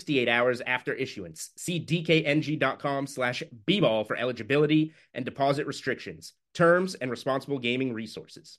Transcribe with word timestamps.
68 0.00 0.28
hours 0.28 0.62
after 0.66 0.94
issuance. 0.94 1.50
See 1.56 1.78
dkng.com 1.78 3.06
slash 3.06 3.42
bball 3.66 4.06
for 4.06 4.16
eligibility 4.16 4.94
and 5.12 5.26
deposit 5.26 5.66
restrictions, 5.66 6.32
terms, 6.54 6.94
and 6.94 7.10
responsible 7.10 7.58
gaming 7.58 7.92
resources. 7.92 8.58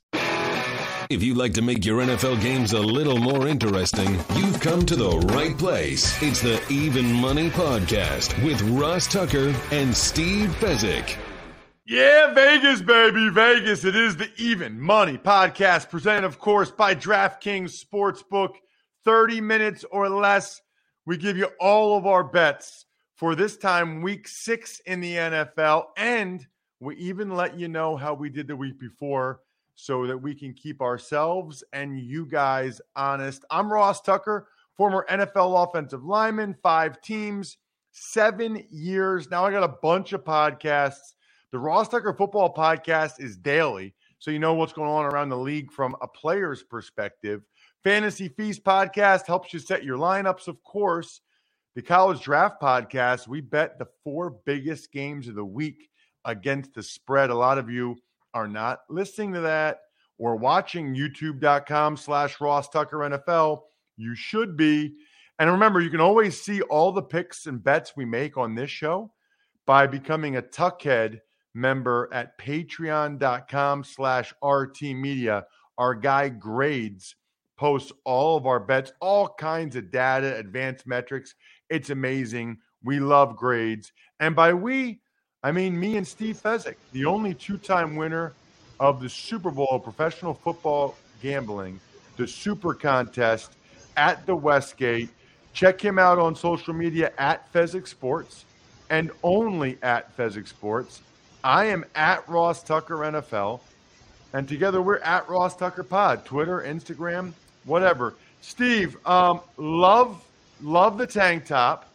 If 1.10 1.20
you'd 1.20 1.36
like 1.36 1.52
to 1.54 1.62
make 1.62 1.84
your 1.84 2.00
NFL 2.00 2.40
games 2.40 2.74
a 2.74 2.78
little 2.78 3.18
more 3.18 3.48
interesting, 3.48 4.14
you've 4.36 4.60
come 4.60 4.86
to 4.86 4.94
the 4.94 5.10
right 5.34 5.58
place. 5.58 6.22
It's 6.22 6.40
the 6.40 6.62
Even 6.70 7.12
Money 7.12 7.50
Podcast 7.50 8.40
with 8.44 8.62
Ross 8.62 9.08
Tucker 9.12 9.52
and 9.72 9.94
Steve 9.94 10.50
Fezzik. 10.60 11.16
Yeah, 11.84 12.32
Vegas, 12.32 12.82
baby, 12.82 13.30
Vegas. 13.30 13.84
It 13.84 13.96
is 13.96 14.16
the 14.16 14.30
Even 14.36 14.80
Money 14.80 15.18
Podcast, 15.18 15.90
presented, 15.90 16.24
of 16.24 16.38
course, 16.38 16.70
by 16.70 16.94
DraftKings 16.94 17.84
Sportsbook. 17.84 18.54
30 19.04 19.40
minutes 19.40 19.84
or 19.90 20.08
less 20.08 20.61
we 21.04 21.16
give 21.16 21.36
you 21.36 21.48
all 21.60 21.96
of 21.96 22.06
our 22.06 22.22
bets 22.22 22.86
for 23.16 23.34
this 23.34 23.56
time, 23.56 24.02
week 24.02 24.28
six 24.28 24.80
in 24.86 25.00
the 25.00 25.14
NFL. 25.14 25.86
And 25.96 26.46
we 26.80 26.96
even 26.96 27.30
let 27.30 27.58
you 27.58 27.68
know 27.68 27.96
how 27.96 28.14
we 28.14 28.30
did 28.30 28.48
the 28.48 28.56
week 28.56 28.78
before 28.78 29.40
so 29.74 30.06
that 30.06 30.18
we 30.18 30.34
can 30.34 30.54
keep 30.54 30.80
ourselves 30.80 31.64
and 31.72 31.98
you 31.98 32.26
guys 32.26 32.80
honest. 32.94 33.44
I'm 33.50 33.72
Ross 33.72 34.00
Tucker, 34.00 34.48
former 34.76 35.06
NFL 35.10 35.68
offensive 35.68 36.04
lineman, 36.04 36.54
five 36.62 37.00
teams, 37.00 37.58
seven 37.90 38.64
years. 38.70 39.30
Now 39.30 39.44
I 39.44 39.50
got 39.50 39.64
a 39.64 39.76
bunch 39.82 40.12
of 40.12 40.24
podcasts. 40.24 41.14
The 41.50 41.58
Ross 41.58 41.88
Tucker 41.88 42.14
Football 42.14 42.54
Podcast 42.54 43.20
is 43.20 43.36
daily, 43.36 43.94
so 44.18 44.30
you 44.30 44.38
know 44.38 44.54
what's 44.54 44.72
going 44.72 44.88
on 44.88 45.04
around 45.04 45.28
the 45.28 45.36
league 45.36 45.70
from 45.70 45.96
a 46.00 46.08
player's 46.08 46.62
perspective. 46.62 47.42
Fantasy 47.84 48.28
Feast 48.28 48.62
podcast 48.62 49.26
helps 49.26 49.52
you 49.52 49.58
set 49.58 49.82
your 49.82 49.98
lineups, 49.98 50.46
of 50.46 50.62
course. 50.62 51.20
The 51.74 51.82
College 51.82 52.20
Draft 52.20 52.60
podcast, 52.62 53.26
we 53.26 53.40
bet 53.40 53.78
the 53.78 53.88
four 54.04 54.36
biggest 54.44 54.92
games 54.92 55.26
of 55.26 55.34
the 55.34 55.44
week 55.44 55.88
against 56.24 56.74
the 56.74 56.82
spread. 56.82 57.30
A 57.30 57.34
lot 57.34 57.58
of 57.58 57.68
you 57.68 57.96
are 58.34 58.46
not 58.46 58.80
listening 58.88 59.32
to 59.32 59.40
that 59.40 59.80
or 60.18 60.36
watching 60.36 60.94
youtube.com 60.94 61.96
slash 61.96 62.40
Ross 62.40 62.68
Tucker 62.68 62.98
NFL. 62.98 63.62
You 63.96 64.14
should 64.14 64.56
be. 64.56 64.94
And 65.40 65.50
remember, 65.50 65.80
you 65.80 65.90
can 65.90 66.00
always 66.00 66.40
see 66.40 66.60
all 66.62 66.92
the 66.92 67.02
picks 67.02 67.46
and 67.46 67.64
bets 67.64 67.96
we 67.96 68.04
make 68.04 68.36
on 68.36 68.54
this 68.54 68.70
show 68.70 69.12
by 69.66 69.88
becoming 69.88 70.36
a 70.36 70.42
Tuckhead 70.42 71.18
member 71.54 72.08
at 72.12 72.38
patreon.com 72.38 73.82
slash 73.82 74.32
RT 74.40 74.82
Media. 74.82 75.46
Our 75.78 75.94
guy 75.96 76.28
grades 76.28 77.16
posts 77.56 77.92
all 78.04 78.36
of 78.36 78.46
our 78.46 78.60
bets, 78.60 78.92
all 79.00 79.28
kinds 79.28 79.76
of 79.76 79.90
data, 79.90 80.36
advanced 80.36 80.86
metrics. 80.86 81.34
It's 81.70 81.90
amazing. 81.90 82.58
We 82.82 83.00
love 83.00 83.36
grades. 83.36 83.92
And 84.20 84.34
by 84.34 84.52
we, 84.52 85.00
I 85.42 85.52
mean 85.52 85.78
me 85.78 85.96
and 85.96 86.06
Steve 86.06 86.40
Fezzik, 86.42 86.76
the 86.92 87.04
only 87.04 87.34
two 87.34 87.58
time 87.58 87.96
winner 87.96 88.32
of 88.80 89.00
the 89.00 89.08
Super 89.08 89.50
Bowl 89.50 89.68
of 89.70 89.82
professional 89.84 90.34
football 90.34 90.96
gambling, 91.20 91.80
the 92.16 92.26
Super 92.26 92.74
Contest 92.74 93.52
at 93.96 94.24
the 94.26 94.34
Westgate. 94.34 95.10
Check 95.52 95.80
him 95.80 95.98
out 95.98 96.18
on 96.18 96.34
social 96.34 96.72
media 96.72 97.12
at 97.18 97.52
Fezzik 97.52 97.86
Sports 97.86 98.44
and 98.90 99.10
only 99.22 99.78
at 99.82 100.16
Fezzik 100.16 100.48
Sports. 100.48 101.02
I 101.44 101.66
am 101.66 101.84
at 101.94 102.28
Ross 102.28 102.62
Tucker 102.62 102.96
NFL. 102.96 103.60
And 104.34 104.48
together 104.48 104.80
we're 104.80 104.98
at 104.98 105.28
Ross 105.28 105.56
Tucker 105.56 105.82
Pod, 105.82 106.24
Twitter, 106.24 106.62
Instagram, 106.66 107.32
whatever. 107.64 108.14
Steve, 108.40 108.96
um, 109.06 109.40
love 109.56 110.24
love 110.60 110.98
the 110.98 111.06
tank 111.06 111.46
top. 111.46 111.88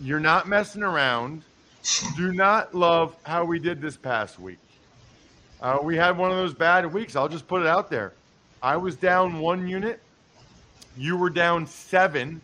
You're 0.00 0.20
not 0.20 0.48
messing 0.48 0.82
around. 0.82 1.42
Do 2.16 2.32
not 2.32 2.74
love 2.74 3.16
how 3.24 3.44
we 3.44 3.58
did 3.58 3.80
this 3.80 3.96
past 3.96 4.38
week. 4.38 4.58
Uh, 5.60 5.78
we 5.82 5.96
had 5.96 6.16
one 6.16 6.30
of 6.30 6.36
those 6.36 6.54
bad 6.54 6.92
weeks. 6.92 7.16
I'll 7.16 7.28
just 7.28 7.46
put 7.46 7.62
it 7.62 7.68
out 7.68 7.90
there. 7.90 8.12
I 8.62 8.76
was 8.76 8.96
down 8.96 9.38
one 9.38 9.68
unit. 9.68 10.00
You 10.96 11.16
were 11.16 11.30
down 11.30 11.66
seven. 11.66 12.40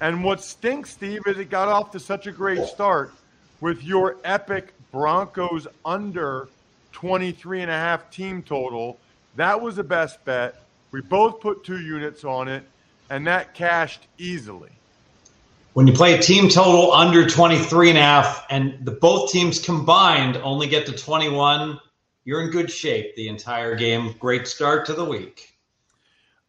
And 0.00 0.22
what 0.22 0.42
stinks, 0.42 0.90
Steve, 0.90 1.22
is 1.26 1.38
it 1.38 1.50
got 1.50 1.68
off 1.68 1.90
to 1.92 2.00
such 2.00 2.26
a 2.26 2.32
great 2.32 2.64
start 2.64 3.12
with 3.60 3.82
your 3.82 4.16
epic 4.24 4.72
Broncos 4.92 5.66
under 5.84 6.48
23 6.92 7.62
and 7.62 7.70
a 7.70 7.74
half 7.74 8.10
team 8.10 8.42
total. 8.42 8.98
That 9.36 9.60
was 9.60 9.76
the 9.76 9.84
best 9.84 10.24
bet. 10.24 10.62
We 10.90 11.02
both 11.02 11.40
put 11.40 11.64
two 11.64 11.80
units 11.80 12.24
on 12.24 12.48
it, 12.48 12.64
and 13.10 13.26
that 13.26 13.54
cashed 13.54 14.06
easily. 14.16 14.70
When 15.74 15.86
you 15.86 15.92
play 15.92 16.14
a 16.14 16.22
team 16.22 16.48
total 16.48 16.92
under 16.92 17.28
23 17.28 17.90
and 17.90 17.98
a 17.98 18.02
half, 18.02 18.46
and 18.50 18.84
the 18.84 18.92
both 18.92 19.30
teams 19.30 19.60
combined 19.60 20.36
only 20.38 20.66
get 20.66 20.86
to 20.86 20.92
21, 20.92 21.78
you're 22.24 22.42
in 22.42 22.50
good 22.50 22.70
shape 22.70 23.14
the 23.16 23.28
entire 23.28 23.76
game. 23.76 24.14
Great 24.18 24.48
start 24.48 24.86
to 24.86 24.94
the 24.94 25.04
week. 25.04 25.54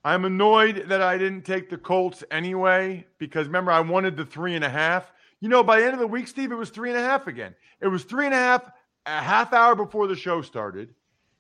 I'm 0.04 0.24
annoyed 0.24 0.86
that 0.88 1.02
I 1.02 1.18
didn't 1.18 1.44
take 1.44 1.70
the 1.70 1.78
Colts 1.78 2.24
anyway, 2.32 3.06
because 3.18 3.48
remember, 3.48 3.72
I 3.72 3.82
wanted 3.82 4.16
the 4.16 4.26
three 4.26 4.56
and 4.56 4.64
a 4.64 4.70
half. 4.70 5.12
You 5.42 5.50
know, 5.50 5.64
by 5.64 5.80
the 5.80 5.86
end 5.86 5.94
of 5.94 6.00
the 6.00 6.08
week, 6.08 6.28
Steve, 6.28 6.52
it 6.52 6.56
was 6.56 6.70
three 6.70 6.90
and 6.90 6.98
a 6.98 7.04
half 7.04 7.28
again. 7.28 7.54
It 7.82 7.88
was 7.88 8.04
three 8.06 8.26
and 8.26 8.34
a 8.34 8.38
half 8.38 8.64
a 9.06 9.22
half 9.22 9.54
hour 9.54 9.76
before 9.76 10.08
the 10.08 10.16
show 10.16 10.42
started. 10.42 10.94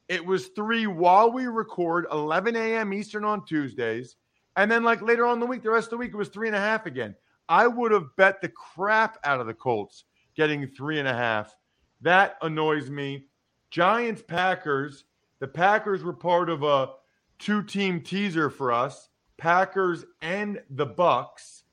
It 0.10 0.26
was 0.26 0.48
three 0.48 0.88
while 0.88 1.32
we 1.32 1.46
record, 1.46 2.08
11 2.12 2.56
a.m. 2.56 2.94
Eastern 2.94 3.24
on 3.24 3.46
Tuesdays. 3.46 4.18
And 4.56 4.70
then, 4.70 4.84
like 4.84 5.02
later 5.02 5.26
on 5.26 5.40
the 5.40 5.46
week, 5.46 5.64
the 5.64 5.70
rest 5.70 5.88
of 5.88 5.92
the 5.92 5.98
week, 5.98 6.12
it 6.14 6.18
was 6.18 6.30
three 6.30 6.48
and 6.48 6.56
a 6.56 6.60
half 6.60 6.88
again. 6.88 7.16
I 7.48 7.68
would 7.68 7.92
have 7.92 8.16
bet 8.18 8.42
the 8.42 8.50
crap 8.50 9.18
out 9.24 9.40
of 9.40 9.48
the 9.48 9.54
Colts 9.54 10.04
getting 10.36 10.68
three 10.68 11.00
and 11.00 11.08
a 11.08 11.14
half. 11.14 11.56
That 12.02 12.38
annoys 12.42 12.90
me. 12.90 13.28
Giants, 13.72 14.22
Packers. 14.22 15.06
The 15.40 15.48
Packers 15.48 16.04
were 16.04 16.14
part 16.14 16.50
of 16.50 16.64
a 16.64 16.90
two 17.38 17.64
team 17.64 18.02
teaser 18.02 18.50
for 18.50 18.72
us 18.72 19.10
Packers 19.38 20.06
and 20.22 20.62
the 20.70 20.86
Bucks. 20.86 21.64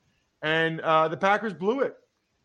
And 0.43 0.81
uh, 0.81 1.09
the 1.09 1.17
Packers 1.17 1.53
blew 1.53 1.81
it. 1.81 1.97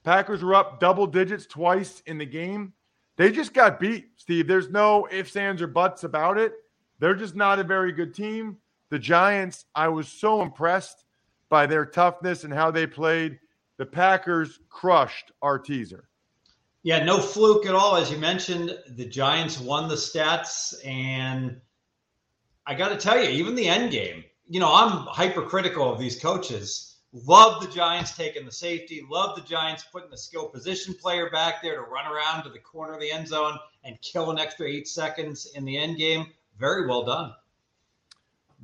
Packers 0.03 0.43
were 0.43 0.55
up 0.55 0.79
double 0.79 1.05
digits 1.05 1.45
twice 1.45 2.01
in 2.07 2.17
the 2.17 2.25
game. 2.25 2.73
They 3.17 3.31
just 3.31 3.53
got 3.53 3.79
beat, 3.79 4.09
Steve. 4.17 4.47
There's 4.47 4.69
no 4.69 5.07
ifs, 5.11 5.35
ands, 5.35 5.61
or 5.61 5.67
buts 5.67 6.03
about 6.03 6.37
it. 6.37 6.53
They're 6.99 7.15
just 7.15 7.35
not 7.35 7.59
a 7.59 7.63
very 7.63 7.91
good 7.91 8.13
team. 8.13 8.57
The 8.89 8.99
Giants, 8.99 9.65
I 9.75 9.87
was 9.87 10.07
so 10.07 10.41
impressed 10.41 11.05
by 11.49 11.65
their 11.65 11.85
toughness 11.85 12.43
and 12.43 12.53
how 12.53 12.71
they 12.71 12.87
played. 12.87 13.39
The 13.77 13.85
Packers 13.85 14.59
crushed 14.69 15.31
our 15.41 15.57
teaser. 15.57 16.07
Yeah, 16.83 17.03
no 17.03 17.19
fluke 17.19 17.65
at 17.65 17.75
all. 17.75 17.95
As 17.95 18.11
you 18.11 18.17
mentioned, 18.17 18.77
the 18.95 19.05
Giants 19.05 19.59
won 19.59 19.87
the 19.87 19.95
stats. 19.95 20.73
And 20.85 21.59
I 22.65 22.75
got 22.75 22.89
to 22.89 22.97
tell 22.97 23.21
you, 23.21 23.29
even 23.29 23.55
the 23.55 23.67
end 23.67 23.91
game, 23.91 24.23
you 24.47 24.59
know, 24.59 24.73
I'm 24.73 25.05
hypercritical 25.07 25.91
of 25.91 25.99
these 25.99 26.19
coaches 26.19 26.90
Love 27.13 27.61
the 27.61 27.69
Giants 27.69 28.15
taking 28.15 28.45
the 28.45 28.51
safety. 28.51 29.03
Love 29.09 29.35
the 29.35 29.41
Giants 29.41 29.83
putting 29.91 30.09
the 30.09 30.17
skill 30.17 30.47
position 30.47 30.93
player 30.93 31.29
back 31.29 31.61
there 31.61 31.75
to 31.75 31.81
run 31.81 32.07
around 32.07 32.43
to 32.43 32.49
the 32.49 32.59
corner 32.59 32.93
of 32.93 33.01
the 33.01 33.11
end 33.11 33.27
zone 33.27 33.57
and 33.83 33.99
kill 34.01 34.31
an 34.31 34.39
extra 34.39 34.67
eight 34.67 34.87
seconds 34.87 35.51
in 35.55 35.65
the 35.65 35.77
end 35.77 35.97
game. 35.97 36.27
Very 36.57 36.87
well 36.87 37.03
done. 37.03 37.33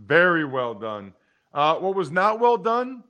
Very 0.06 0.46
well 0.46 0.74
done. 0.74 1.14
Uh, 1.54 1.76
what 1.76 1.96
was 1.96 2.10
not 2.10 2.40
well 2.40 2.58
done 2.58 3.04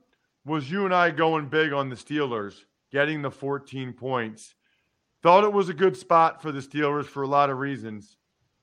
was 0.44 0.70
you 0.70 0.84
and 0.84 0.94
I 0.94 1.10
going 1.10 1.48
big 1.48 1.72
on 1.72 1.88
the 1.88 1.96
Steelers, 1.96 2.64
getting 2.90 3.22
the 3.22 3.30
14 3.30 3.92
points. 3.92 4.54
Thought 5.22 5.44
it 5.44 5.52
was 5.52 5.68
a 5.68 5.74
good 5.74 5.96
spot 5.96 6.42
for 6.42 6.50
the 6.50 6.60
Steelers 6.60 7.04
for 7.04 7.22
a 7.22 7.28
lot 7.28 7.50
of 7.50 7.58
reasons. 7.58 8.16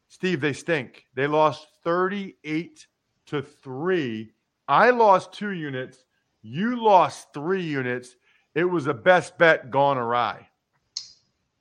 Steve, 0.08 0.42
they 0.42 0.54
stink. 0.54 1.06
They 1.14 1.28
lost 1.28 1.68
38 1.84 2.88
to 3.28 3.42
3. 3.42 4.32
I 4.68 4.90
lost 4.90 5.34
2 5.34 5.52
units. 5.52 6.06
You 6.48 6.80
lost 6.84 7.34
3 7.34 7.64
units. 7.64 8.16
It 8.54 8.66
was 8.66 8.86
a 8.86 8.94
best 8.94 9.36
bet 9.40 9.72
gone 9.72 9.98
awry. 9.98 10.48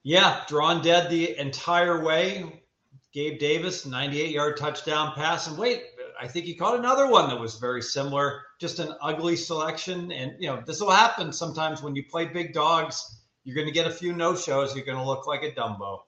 Yeah, 0.02 0.42
drawn 0.46 0.82
dead 0.82 1.08
the 1.08 1.38
entire 1.38 2.04
way. 2.04 2.62
Gabe 3.14 3.38
Davis, 3.38 3.86
98 3.86 4.30
yard 4.30 4.58
touchdown 4.58 5.14
pass. 5.14 5.46
And 5.46 5.56
wait, 5.56 5.84
I 6.20 6.28
think 6.28 6.44
he 6.44 6.54
caught 6.54 6.78
another 6.78 7.08
one 7.08 7.30
that 7.30 7.40
was 7.40 7.54
very 7.54 7.80
similar, 7.80 8.42
just 8.60 8.78
an 8.78 8.94
ugly 9.00 9.36
selection. 9.36 10.12
And, 10.12 10.32
you 10.38 10.48
know, 10.48 10.62
this 10.66 10.82
will 10.82 10.90
happen 10.90 11.32
sometimes 11.32 11.82
when 11.82 11.96
you 11.96 12.04
play 12.04 12.26
big 12.26 12.52
dogs. 12.52 13.22
You're 13.44 13.56
going 13.56 13.66
to 13.66 13.72
get 13.72 13.86
a 13.86 13.90
few 13.90 14.12
no 14.12 14.36
shows. 14.36 14.76
You're 14.76 14.84
going 14.84 14.98
to 14.98 15.04
look 15.04 15.26
like 15.26 15.44
a 15.44 15.52
Dumbo. 15.52 16.00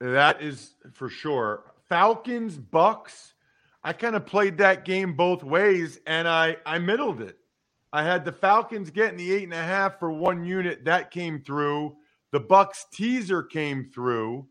That 0.00 0.42
is 0.42 0.74
for 0.94 1.08
sure. 1.08 1.62
Falcons, 1.88 2.56
Bucks. 2.56 3.34
I 3.86 3.92
kind 3.92 4.16
of 4.16 4.26
played 4.26 4.58
that 4.58 4.84
game 4.84 5.14
both 5.14 5.44
ways 5.44 6.00
and 6.08 6.26
I, 6.26 6.56
I 6.66 6.80
middled 6.80 7.20
it. 7.20 7.38
I 7.92 8.02
had 8.02 8.24
the 8.24 8.32
Falcons 8.32 8.90
getting 8.90 9.16
the 9.16 9.32
eight 9.32 9.44
and 9.44 9.52
a 9.52 9.62
half 9.62 10.00
for 10.00 10.10
one 10.10 10.44
unit. 10.44 10.84
That 10.84 11.12
came 11.12 11.40
through. 11.40 11.94
The 12.32 12.40
Bucks 12.40 12.86
teaser 12.92 13.44
came 13.44 13.88
through. 13.94 14.48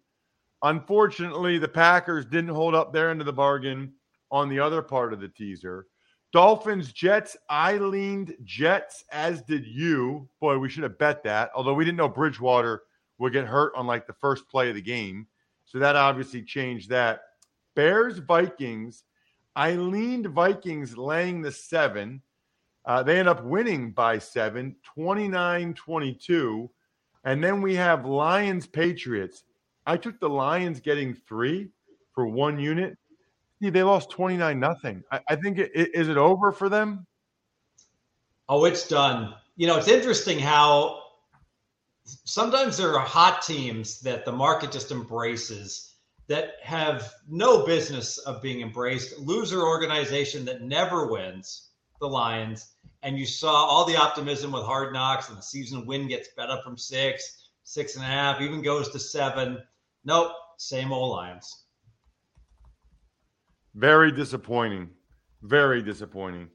Unfortunately, 0.61 1.57
the 1.57 1.67
Packers 1.67 2.25
didn't 2.25 2.55
hold 2.55 2.75
up 2.75 2.93
their 2.93 3.09
end 3.09 3.19
of 3.19 3.25
the 3.25 3.33
bargain 3.33 3.91
on 4.31 4.47
the 4.47 4.61
other 4.61 4.81
part 4.81 5.11
of 5.11 5.19
the 5.19 5.27
teaser. 5.27 5.87
Dolphins, 6.31 6.93
Jets, 6.93 7.35
I 7.49 7.75
leaned 7.75 8.37
Jets, 8.45 9.03
as 9.11 9.41
did 9.41 9.67
you. 9.67 10.29
Boy, 10.39 10.57
we 10.57 10.69
should 10.69 10.83
have 10.83 10.97
bet 10.97 11.23
that, 11.23 11.51
although 11.53 11.73
we 11.73 11.83
didn't 11.83 11.97
know 11.97 12.07
Bridgewater 12.07 12.83
would 13.17 13.33
get 13.33 13.45
hurt 13.45 13.73
on 13.75 13.85
like 13.85 14.07
the 14.07 14.13
first 14.13 14.47
play 14.47 14.69
of 14.69 14.75
the 14.75 14.81
game. 14.81 15.27
So 15.65 15.77
that 15.79 15.97
obviously 15.97 16.41
changed 16.41 16.89
that. 16.91 17.19
Bears, 17.75 18.19
Vikings, 18.19 19.03
I 19.55 19.73
leaned 19.73 20.27
Vikings 20.27 20.97
laying 20.97 21.41
the 21.41 21.51
seven. 21.51 22.21
Uh, 22.85 23.03
they 23.03 23.19
end 23.19 23.29
up 23.29 23.43
winning 23.43 23.91
by 23.91 24.19
seven, 24.19 24.75
29 24.83 25.73
22. 25.73 26.69
And 27.23 27.43
then 27.43 27.61
we 27.61 27.75
have 27.75 28.05
Lions 28.05 28.67
Patriots. 28.67 29.43
I 29.85 29.97
took 29.97 30.19
the 30.19 30.29
Lions 30.29 30.79
getting 30.79 31.13
three 31.13 31.69
for 32.13 32.27
one 32.27 32.59
unit. 32.59 32.97
See, 33.61 33.69
they 33.69 33.83
lost 33.83 34.09
29 34.11 34.59
nothing. 34.59 35.03
I, 35.11 35.35
think 35.35 35.57
it, 35.57 35.71
it, 35.73 35.95
is 35.95 36.09
it 36.09 36.17
over 36.17 36.51
for 36.51 36.69
them? 36.69 37.07
Oh, 38.49 38.65
it's 38.65 38.87
done. 38.87 39.33
You 39.55 39.67
know, 39.67 39.77
it's 39.77 39.87
interesting 39.87 40.37
how 40.37 41.01
sometimes 42.03 42.77
there 42.77 42.93
are 42.93 43.05
hot 43.05 43.41
teams 43.41 44.01
that 44.01 44.25
the 44.25 44.31
market 44.31 44.71
just 44.71 44.91
embraces 44.91 45.94
that 46.27 46.53
have 46.61 47.13
no 47.27 47.65
business 47.65 48.17
of 48.19 48.41
being 48.41 48.61
embraced. 48.61 49.19
Loser 49.19 49.61
organization 49.61 50.45
that 50.45 50.61
never 50.61 51.07
wins, 51.07 51.69
the 51.99 52.07
Lions 52.07 52.75
and 53.05 53.19
you 53.19 53.25
saw 53.27 53.53
all 53.53 53.85
the 53.85 53.95
optimism 53.95 54.51
with 54.51 54.63
Hard 54.63 54.91
Knocks, 54.91 55.29
and 55.29 55.37
the 55.37 55.43
season 55.43 55.85
win 55.85 56.07
gets 56.07 56.29
bet 56.29 56.49
up 56.49 56.63
from 56.63 56.75
six, 56.75 57.49
six 57.63 57.95
and 57.95 58.03
a 58.03 58.07
half, 58.07 58.41
even 58.41 58.63
goes 58.63 58.89
to 58.89 58.99
seven. 58.99 59.61
Nope, 60.03 60.31
same 60.57 60.91
old 60.91 61.11
Lions. 61.11 61.65
Very 63.75 64.11
disappointing. 64.11 64.89
Very 65.43 65.83
disappointing. 65.83 66.49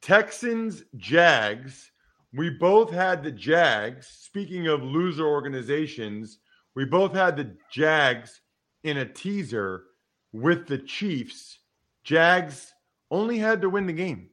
Texans, 0.00 0.84
Jags. 0.96 1.90
We 2.32 2.50
both 2.50 2.92
had 2.92 3.24
the 3.24 3.32
Jags. 3.32 4.06
Speaking 4.06 4.68
of 4.68 4.84
loser 4.84 5.26
organizations, 5.26 6.38
we 6.76 6.84
both 6.84 7.14
had 7.14 7.36
the 7.36 7.56
Jags 7.72 8.40
in 8.84 8.98
a 8.98 9.04
teaser 9.04 9.84
with 10.32 10.68
the 10.68 10.78
Chiefs. 10.78 11.58
Jags 12.04 12.72
only 13.10 13.38
had 13.38 13.62
to 13.62 13.70
win 13.70 13.86
the 13.86 13.92
game. 13.92 14.28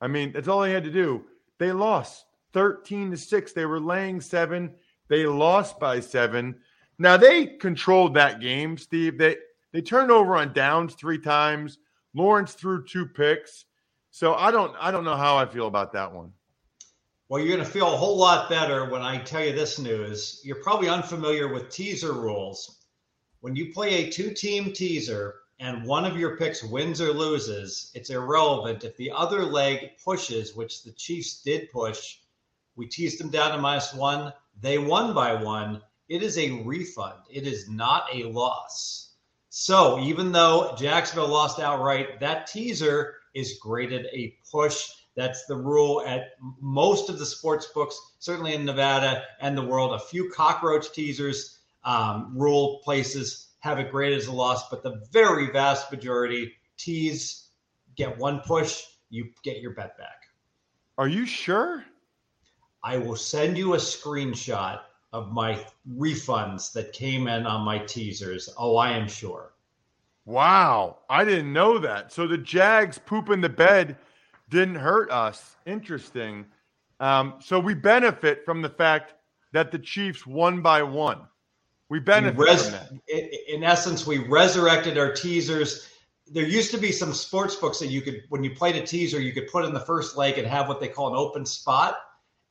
I 0.00 0.08
mean, 0.08 0.32
that's 0.32 0.48
all 0.48 0.62
they 0.62 0.72
had 0.72 0.84
to 0.84 0.90
do. 0.90 1.24
They 1.58 1.70
lost 1.70 2.24
13 2.54 3.12
to 3.12 3.16
6. 3.16 3.52
They 3.52 3.66
were 3.66 3.78
laying 3.78 4.20
seven. 4.20 4.74
They 5.08 5.26
lost 5.26 5.78
by 5.78 6.00
seven. 6.00 6.56
Now 6.98 7.16
they 7.16 7.46
controlled 7.46 8.14
that 8.14 8.40
game, 8.40 8.76
Steve. 8.78 9.18
They 9.18 9.36
they 9.72 9.82
turned 9.82 10.10
over 10.10 10.36
on 10.36 10.52
downs 10.52 10.94
three 10.94 11.18
times. 11.18 11.78
Lawrence 12.14 12.54
threw 12.54 12.84
two 12.84 13.06
picks. 13.06 13.64
So 14.10 14.34
I 14.34 14.50
don't 14.50 14.74
I 14.80 14.90
don't 14.90 15.04
know 15.04 15.16
how 15.16 15.36
I 15.36 15.46
feel 15.46 15.66
about 15.66 15.92
that 15.92 16.12
one. 16.12 16.32
Well, 17.32 17.40
you're 17.40 17.56
going 17.56 17.66
to 17.66 17.72
feel 17.72 17.94
a 17.94 17.96
whole 17.96 18.18
lot 18.18 18.50
better 18.50 18.90
when 18.90 19.00
I 19.00 19.16
tell 19.16 19.42
you 19.42 19.54
this 19.54 19.78
news. 19.78 20.42
You're 20.44 20.56
probably 20.56 20.90
unfamiliar 20.90 21.48
with 21.50 21.70
teaser 21.70 22.12
rules. 22.12 22.84
When 23.40 23.56
you 23.56 23.72
play 23.72 23.88
a 23.94 24.10
two-team 24.10 24.74
teaser, 24.74 25.36
and 25.58 25.86
one 25.86 26.04
of 26.04 26.18
your 26.18 26.36
picks 26.36 26.62
wins 26.62 27.00
or 27.00 27.10
loses, 27.10 27.90
it's 27.94 28.10
irrelevant. 28.10 28.84
If 28.84 28.98
the 28.98 29.10
other 29.12 29.46
leg 29.46 29.92
pushes, 30.04 30.54
which 30.54 30.82
the 30.82 30.92
Chiefs 30.92 31.40
did 31.40 31.70
push, 31.70 32.18
we 32.76 32.86
teased 32.86 33.18
them 33.18 33.30
down 33.30 33.52
to 33.52 33.58
minus 33.58 33.94
one. 33.94 34.34
They 34.60 34.76
won 34.76 35.14
by 35.14 35.32
one. 35.32 35.80
It 36.10 36.22
is 36.22 36.36
a 36.36 36.62
refund. 36.64 37.22
It 37.30 37.46
is 37.46 37.66
not 37.66 38.08
a 38.12 38.24
loss. 38.24 39.14
So 39.48 39.98
even 40.00 40.32
though 40.32 40.74
Jacksonville 40.76 41.28
lost 41.28 41.60
outright, 41.60 42.20
that 42.20 42.46
teaser 42.46 43.14
is 43.32 43.58
graded 43.58 44.04
a 44.12 44.36
push. 44.50 44.90
That's 45.14 45.44
the 45.44 45.56
rule 45.56 46.02
at 46.06 46.30
most 46.60 47.10
of 47.10 47.18
the 47.18 47.26
sports 47.26 47.66
books, 47.74 47.98
certainly 48.18 48.54
in 48.54 48.64
Nevada 48.64 49.24
and 49.40 49.56
the 49.56 49.64
world. 49.64 49.92
A 49.92 49.98
few 49.98 50.30
cockroach 50.30 50.92
teasers 50.92 51.58
um, 51.84 52.32
rule 52.34 52.80
places 52.82 53.48
have 53.60 53.78
it 53.78 53.90
graded 53.90 54.18
as 54.18 54.26
a 54.26 54.32
loss, 54.32 54.68
but 54.70 54.82
the 54.82 55.02
very 55.12 55.50
vast 55.50 55.90
majority 55.92 56.52
tease 56.78 57.48
get 57.96 58.16
one 58.18 58.40
push, 58.40 58.82
you 59.10 59.30
get 59.44 59.60
your 59.60 59.72
bet 59.72 59.96
back. 59.98 60.24
Are 60.98 61.08
you 61.08 61.26
sure? 61.26 61.84
I 62.82 62.98
will 62.98 63.16
send 63.16 63.56
you 63.56 63.74
a 63.74 63.78
screenshot 63.78 64.80
of 65.12 65.30
my 65.30 65.64
refunds 65.96 66.72
that 66.72 66.92
came 66.92 67.28
in 67.28 67.46
on 67.46 67.64
my 67.64 67.78
teasers. 67.78 68.48
Oh, 68.58 68.76
I 68.76 68.92
am 68.92 69.06
sure. 69.06 69.52
Wow. 70.24 70.98
I 71.08 71.24
didn't 71.24 71.52
know 71.52 71.78
that. 71.78 72.12
So 72.12 72.26
the 72.26 72.38
Jags 72.38 72.98
poop 72.98 73.30
in 73.30 73.40
the 73.40 73.48
bed 73.48 73.98
didn't 74.52 74.76
hurt 74.76 75.10
us. 75.10 75.56
Interesting. 75.66 76.46
Um, 77.00 77.34
so 77.40 77.58
we 77.58 77.74
benefit 77.74 78.44
from 78.44 78.62
the 78.62 78.68
fact 78.68 79.14
that 79.52 79.72
the 79.72 79.78
Chiefs 79.78 80.26
won 80.26 80.62
by 80.62 80.82
one. 80.82 81.22
We 81.88 81.98
benefit 81.98 82.38
res- 82.38 82.70
from 82.70 83.00
that. 83.08 83.52
In 83.52 83.64
essence, 83.64 84.06
we 84.06 84.18
resurrected 84.18 84.96
our 84.98 85.12
teasers. 85.12 85.88
There 86.30 86.46
used 86.46 86.70
to 86.70 86.78
be 86.78 86.92
some 86.92 87.12
sports 87.12 87.56
books 87.56 87.78
that 87.80 87.88
you 87.88 88.00
could, 88.02 88.22
when 88.28 88.44
you 88.44 88.54
played 88.54 88.76
a 88.76 88.86
teaser, 88.86 89.20
you 89.20 89.32
could 89.32 89.48
put 89.48 89.64
in 89.64 89.74
the 89.74 89.80
first 89.80 90.16
leg 90.16 90.38
and 90.38 90.46
have 90.46 90.68
what 90.68 90.80
they 90.80 90.88
call 90.88 91.08
an 91.08 91.16
open 91.16 91.44
spot. 91.44 91.96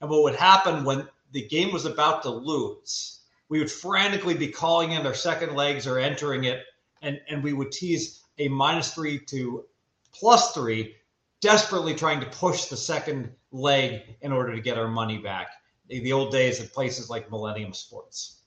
And 0.02 0.10
what 0.10 0.24
would 0.24 0.36
happen 0.36 0.84
when 0.84 1.08
the 1.32 1.48
game 1.48 1.72
was 1.72 1.86
about 1.86 2.22
to 2.24 2.30
lose, 2.30 3.22
we 3.50 3.60
would 3.60 3.72
frantically 3.72 4.34
be 4.34 4.48
calling 4.48 4.92
in 4.92 5.06
our 5.06 5.14
second 5.14 5.56
legs 5.56 5.88
or 5.88 5.98
entering 6.00 6.46
it, 6.46 6.64
and, 7.02 7.22
and 7.30 7.44
we 7.44 7.54
would 7.54 7.72
tease 7.72 8.22
a 8.38 8.48
minus 8.48 8.94
three 8.94 9.20
to 9.20 9.66
plus 10.12 10.54
three, 10.54 10.96
desperately 11.42 11.96
trying 11.96 12.20
to 12.20 12.28
push 12.28 12.66
the 12.66 12.78
second 12.78 13.32
leg 13.52 14.16
in 14.22 14.32
order 14.32 14.56
to 14.56 14.62
get 14.62 14.78
our 14.78 14.88
money 14.88 15.18
back. 15.18 15.50
The, 15.90 16.14
old 16.14 16.32
days 16.32 16.62
at 16.62 16.72
places 16.72 17.10
like 17.10 17.30
Millennium 17.30 17.74
Sports. 17.74 18.44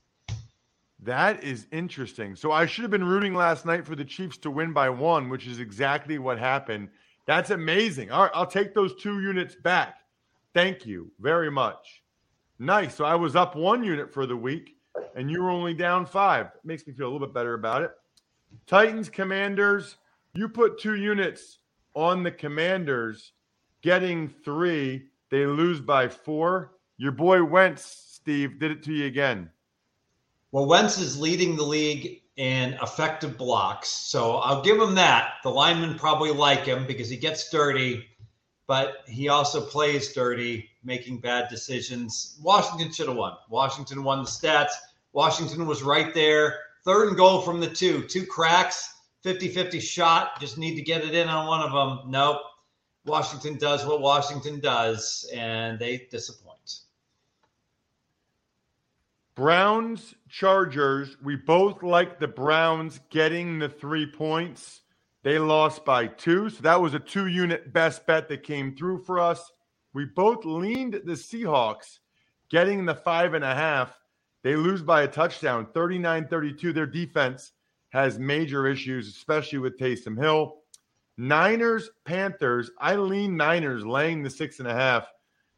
That 1.00 1.44
is 1.44 1.66
interesting. 1.72 2.34
So 2.36 2.52
I 2.52 2.64
should 2.64 2.82
have 2.82 2.90
been 2.90 3.04
rooting 3.04 3.34
last 3.34 3.66
night 3.66 3.84
for 3.84 3.94
the 3.94 4.04
Chiefs 4.04 4.38
to 4.38 4.50
win 4.50 4.72
by 4.72 4.88
one, 4.88 5.28
which 5.28 5.46
is 5.46 5.60
exactly 5.60 6.18
what 6.18 6.38
happened. 6.38 6.88
That's 7.26 7.50
amazing. 7.50 8.10
All 8.10 8.22
right, 8.22 8.30
I'll 8.32 8.46
take 8.46 8.72
those 8.72 8.94
two 8.94 9.20
units 9.20 9.54
back. 9.54 9.96
Thank 10.54 10.86
you 10.86 11.10
very 11.20 11.50
much. 11.50 12.02
Nice. 12.58 12.94
So 12.94 13.04
I 13.04 13.14
was 13.14 13.36
up 13.36 13.56
one 13.56 13.84
unit 13.84 14.10
for 14.10 14.24
the 14.24 14.36
week, 14.36 14.76
and 15.14 15.30
you 15.30 15.42
were 15.42 15.50
only 15.50 15.74
down 15.74 16.06
five. 16.06 16.46
It 16.46 16.64
makes 16.64 16.86
me 16.86 16.94
feel 16.94 17.08
a 17.08 17.10
little 17.12 17.26
bit 17.26 17.34
better 17.34 17.52
about 17.52 17.82
it. 17.82 17.90
Titans, 18.66 19.10
Commanders, 19.10 19.96
you 20.32 20.48
put 20.48 20.78
two 20.78 20.94
units 20.94 21.58
on 21.94 22.22
the 22.22 22.30
Commanders, 22.30 23.32
getting 23.82 24.28
three. 24.28 25.06
They 25.30 25.46
lose 25.46 25.80
by 25.80 26.08
four. 26.08 26.72
Your 26.96 27.12
boy 27.12 27.42
Wentz, 27.42 27.82
Steve, 27.84 28.58
did 28.58 28.70
it 28.70 28.82
to 28.84 28.92
you 28.92 29.06
again. 29.06 29.50
Well, 30.52 30.66
Wentz 30.66 30.98
is 30.98 31.18
leading 31.18 31.56
the 31.56 31.64
league 31.64 32.22
in 32.36 32.74
effective 32.82 33.36
blocks. 33.36 33.88
So 33.88 34.36
I'll 34.36 34.62
give 34.62 34.80
him 34.80 34.94
that. 34.94 35.34
The 35.42 35.50
linemen 35.50 35.98
probably 35.98 36.30
like 36.30 36.64
him 36.64 36.86
because 36.86 37.08
he 37.08 37.16
gets 37.16 37.50
dirty, 37.50 38.06
but 38.66 38.98
he 39.06 39.28
also 39.28 39.60
plays 39.60 40.12
dirty, 40.12 40.70
making 40.82 41.18
bad 41.18 41.48
decisions. 41.48 42.38
Washington 42.42 42.92
should 42.92 43.08
have 43.08 43.16
won. 43.16 43.34
Washington 43.48 44.04
won 44.04 44.22
the 44.22 44.28
stats. 44.28 44.72
Washington 45.12 45.66
was 45.66 45.82
right 45.82 46.14
there. 46.14 46.58
Third 46.84 47.08
and 47.08 47.16
goal 47.16 47.40
from 47.40 47.60
the 47.60 47.68
two. 47.68 48.02
Two 48.02 48.26
cracks, 48.26 48.93
50 49.24 49.48
50 49.48 49.80
shot. 49.80 50.38
Just 50.38 50.58
need 50.58 50.76
to 50.76 50.82
get 50.82 51.02
it 51.02 51.14
in 51.14 51.28
on 51.28 51.46
one 51.48 51.60
of 51.60 51.72
them. 51.72 52.10
Nope. 52.10 52.42
Washington 53.06 53.56
does 53.56 53.84
what 53.84 54.00
Washington 54.00 54.60
does, 54.60 55.28
and 55.34 55.78
they 55.78 56.06
disappoint. 56.10 56.80
Browns, 59.34 60.14
Chargers. 60.28 61.16
We 61.22 61.36
both 61.36 61.82
like 61.82 62.20
the 62.20 62.28
Browns 62.28 63.00
getting 63.10 63.58
the 63.58 63.68
three 63.68 64.06
points. 64.06 64.82
They 65.22 65.38
lost 65.38 65.84
by 65.84 66.06
two. 66.06 66.50
So 66.50 66.62
that 66.62 66.80
was 66.80 66.94
a 66.94 67.00
two 67.00 67.26
unit 67.26 67.72
best 67.72 68.06
bet 68.06 68.28
that 68.28 68.42
came 68.42 68.76
through 68.76 69.04
for 69.04 69.18
us. 69.18 69.50
We 69.94 70.04
both 70.04 70.44
leaned 70.44 71.00
the 71.04 71.12
Seahawks 71.12 71.98
getting 72.50 72.84
the 72.84 72.94
five 72.94 73.34
and 73.34 73.44
a 73.44 73.54
half. 73.54 73.98
They 74.42 74.54
lose 74.54 74.82
by 74.82 75.02
a 75.02 75.08
touchdown, 75.08 75.66
39 75.72 76.28
32. 76.28 76.72
Their 76.72 76.86
defense 76.86 77.52
has 77.94 78.18
major 78.18 78.66
issues, 78.66 79.06
especially 79.06 79.60
with 79.60 79.78
Taysom 79.78 80.18
Hill. 80.18 80.56
Niners, 81.16 81.88
Panthers. 82.04 82.68
I 82.80 82.96
lean 82.96 83.36
Niners 83.36 83.86
laying 83.86 84.20
the 84.20 84.28
six 84.28 84.58
and 84.58 84.66
a 84.66 84.74
half. 84.74 85.06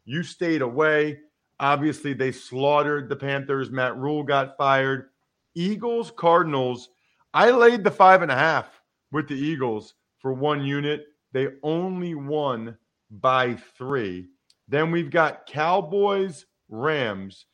You 0.05 0.23
stayed 0.23 0.61
away. 0.61 1.21
Obviously, 1.59 2.13
they 2.13 2.31
slaughtered 2.31 3.09
the 3.09 3.17
Panthers. 3.17 3.71
Matt 3.71 3.97
Rhule 3.97 4.23
got 4.23 4.59
fired. 4.59 5.09
Eagles, 5.55 6.13
Cardinals. 6.15 6.91
I 7.33 7.51
laid 7.51 7.83
the 7.83 7.91
five 7.91 8.21
and 8.21 8.31
a 8.31 8.37
half 8.37 8.83
with 9.13 9.29
the 9.29 9.35
Eagles 9.35 9.95
for 10.19 10.35
one 10.35 10.63
unit. 10.63 11.07
They 11.33 11.49
only 11.63 12.15
won 12.15 12.77
by 13.11 13.55
three. 13.79 14.27
Then 14.69 14.91
we've 14.91 15.11
got 15.11 15.47
Cowboys, 15.47 16.45
Rams. 16.69 17.47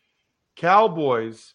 Cowboys 0.56 1.54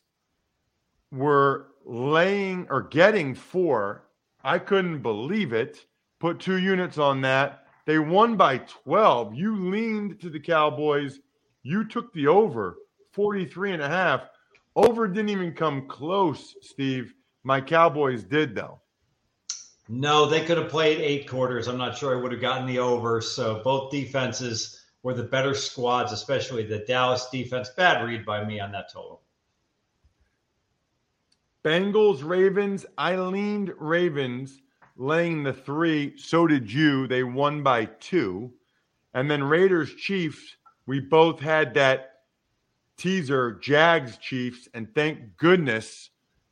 were 1.11 1.67
laying 1.87 2.67
or 2.69 2.83
getting 2.83 3.33
four. 3.33 4.03
I 4.43 4.59
couldn't 4.59 5.01
believe 5.01 5.53
it. 5.53 5.85
Put 6.19 6.39
two 6.39 6.57
units 6.57 6.97
on 6.97 7.21
that. 7.21 7.65
They 7.85 7.99
won 7.99 8.35
by 8.35 8.57
12. 8.57 9.33
You 9.35 9.55
leaned 9.55 10.19
to 10.21 10.29
the 10.29 10.39
Cowboys. 10.39 11.19
You 11.63 11.85
took 11.85 12.13
the 12.13 12.27
over 12.27 12.77
43 13.13 13.73
and 13.73 13.81
a 13.81 13.87
half. 13.87 14.27
Over 14.75 15.07
didn't 15.07 15.29
even 15.29 15.53
come 15.53 15.87
close, 15.87 16.55
Steve. 16.61 17.13
My 17.43 17.61
Cowboys 17.61 18.23
did, 18.23 18.53
though. 18.53 18.81
No, 19.89 20.25
they 20.25 20.43
could 20.43 20.57
have 20.57 20.69
played 20.69 20.99
eight 20.99 21.29
quarters. 21.29 21.67
I'm 21.67 21.77
not 21.77 21.97
sure 21.97 22.15
I 22.15 22.21
would 22.21 22.33
have 22.33 22.41
gotten 22.41 22.67
the 22.67 22.79
over. 22.79 23.21
So 23.21 23.61
both 23.63 23.89
defenses 23.89 24.83
were 25.01 25.13
the 25.13 25.23
better 25.23 25.53
squads, 25.53 26.11
especially 26.11 26.65
the 26.65 26.79
Dallas 26.79 27.29
defense. 27.31 27.69
Bad 27.69 28.05
read 28.05 28.25
by 28.25 28.43
me 28.43 28.59
on 28.59 28.73
that 28.73 28.91
total. 28.91 29.21
Bengals, 31.67 32.23
Ravens. 32.23 32.85
I 32.97 33.17
leaned 33.17 33.73
Ravens 33.77 34.61
laying 34.95 35.43
the 35.43 35.51
three. 35.51 36.17
So 36.17 36.47
did 36.47 36.71
you. 36.71 37.07
They 37.07 37.23
won 37.23 37.61
by 37.61 37.89
two. 37.99 38.53
And 39.13 39.29
then 39.29 39.43
Raiders, 39.43 39.93
Chiefs. 39.95 40.55
We 40.85 41.01
both 41.01 41.41
had 41.41 41.73
that 41.73 42.21
teaser, 42.95 43.59
Jags, 43.61 44.17
Chiefs. 44.17 44.69
And 44.73 44.87
thank 44.95 45.35
goodness 45.35 46.09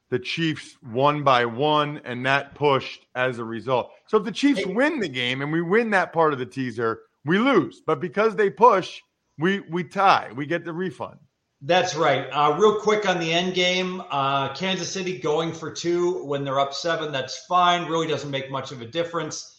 the 0.09 0.19
Chiefs 0.19 0.75
won 0.83 1.23
by 1.23 1.45
one, 1.45 2.01
and 2.03 2.25
that 2.25 2.53
pushed 2.53 3.07
as 3.15 3.39
a 3.39 3.45
result. 3.45 3.91
So 4.07 4.17
if 4.17 4.25
the 4.25 4.33
Chiefs 4.33 4.65
win 4.65 4.99
the 4.99 5.07
game 5.07 5.41
and 5.41 5.49
we 5.49 5.61
win 5.61 5.91
that 5.91 6.11
part 6.11 6.33
of 6.33 6.39
the 6.39 6.45
teaser, 6.45 7.03
we 7.23 7.39
lose. 7.39 7.81
But 7.87 8.01
because 8.01 8.35
they 8.35 8.49
push, 8.49 8.99
we 9.37 9.61
we 9.61 9.85
tie. 9.85 10.31
We 10.35 10.45
get 10.45 10.65
the 10.65 10.73
refund. 10.73 11.19
That's 11.67 11.95
right. 11.95 12.27
Uh, 12.31 12.55
real 12.59 12.79
quick 12.79 13.09
on 13.09 13.17
the 13.19 13.33
end 13.33 13.55
game, 13.55 14.03
uh, 14.11 14.53
Kansas 14.53 14.91
City 14.91 15.17
going 15.17 15.51
for 15.51 15.71
two 15.71 16.23
when 16.23 16.43
they're 16.43 16.59
up 16.59 16.75
seven. 16.75 17.11
That's 17.11 17.43
fine. 17.47 17.89
Really 17.89 18.05
doesn't 18.05 18.29
make 18.29 18.51
much 18.51 18.71
of 18.71 18.81
a 18.81 18.85
difference. 18.85 19.57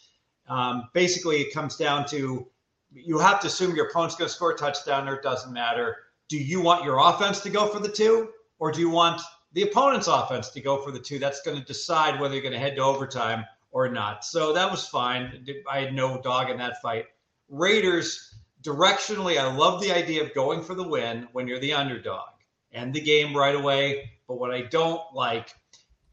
Um, 0.49 0.89
basically, 0.93 1.39
it 1.39 1.53
comes 1.53 1.77
down 1.77 2.07
to 2.11 2.47
you 2.93 3.19
have 3.19 3.41
to 3.41 3.49
assume 3.49 3.75
your 3.75 3.89
opponent's 3.89 4.15
going 4.15 4.29
to 4.29 4.33
score 4.33 4.53
a 4.53 4.57
touchdown, 4.57 5.09
or 5.09 5.17
it 5.17 5.25
doesn't 5.25 5.53
matter. 5.53 5.97
Do 6.29 6.39
you 6.39 6.61
want 6.61 6.85
your 6.85 7.01
offense 7.01 7.41
to 7.41 7.51
go 7.51 7.67
for 7.67 7.81
the 7.81 7.89
two, 7.89 8.29
or 8.61 8.71
do 8.71 8.79
you 8.79 8.89
want 8.89 9.21
the 9.55 9.63
opponent's 9.63 10.07
offense 10.07 10.51
to 10.51 10.61
go 10.61 10.81
for 10.81 10.93
the 10.93 11.01
two? 11.01 11.19
That's 11.19 11.43
going 11.43 11.59
to 11.59 11.65
decide 11.65 12.21
whether 12.21 12.35
you're 12.35 12.43
going 12.43 12.53
to 12.53 12.61
head 12.61 12.77
to 12.77 12.83
overtime 12.83 13.45
or 13.73 13.89
not. 13.89 14.25
So 14.25 14.53
that 14.53 14.71
was 14.71 14.87
fine. 14.87 15.45
I 15.69 15.81
had 15.81 15.93
no 15.93 16.23
dog 16.23 16.51
in 16.51 16.59
that 16.59 16.81
fight. 16.81 17.07
Raiders 17.49 18.33
directionally, 18.67 19.39
I 19.39 19.55
love 19.55 19.81
the 19.81 19.93
idea 19.93 20.23
of 20.23 20.35
going 20.35 20.63
for 20.63 20.75
the 20.75 20.87
win 20.87 21.29
when 21.33 21.47
you're 21.47 21.61
the 21.61 21.73
underdog 21.73 22.29
and 22.73 22.93
the 22.93 23.01
game 23.01 23.37
right 23.37 23.55
away. 23.55 24.11
But 24.27 24.39
what 24.41 24.53
I 24.53 24.63
don't 24.63 25.01
like, 25.15 25.55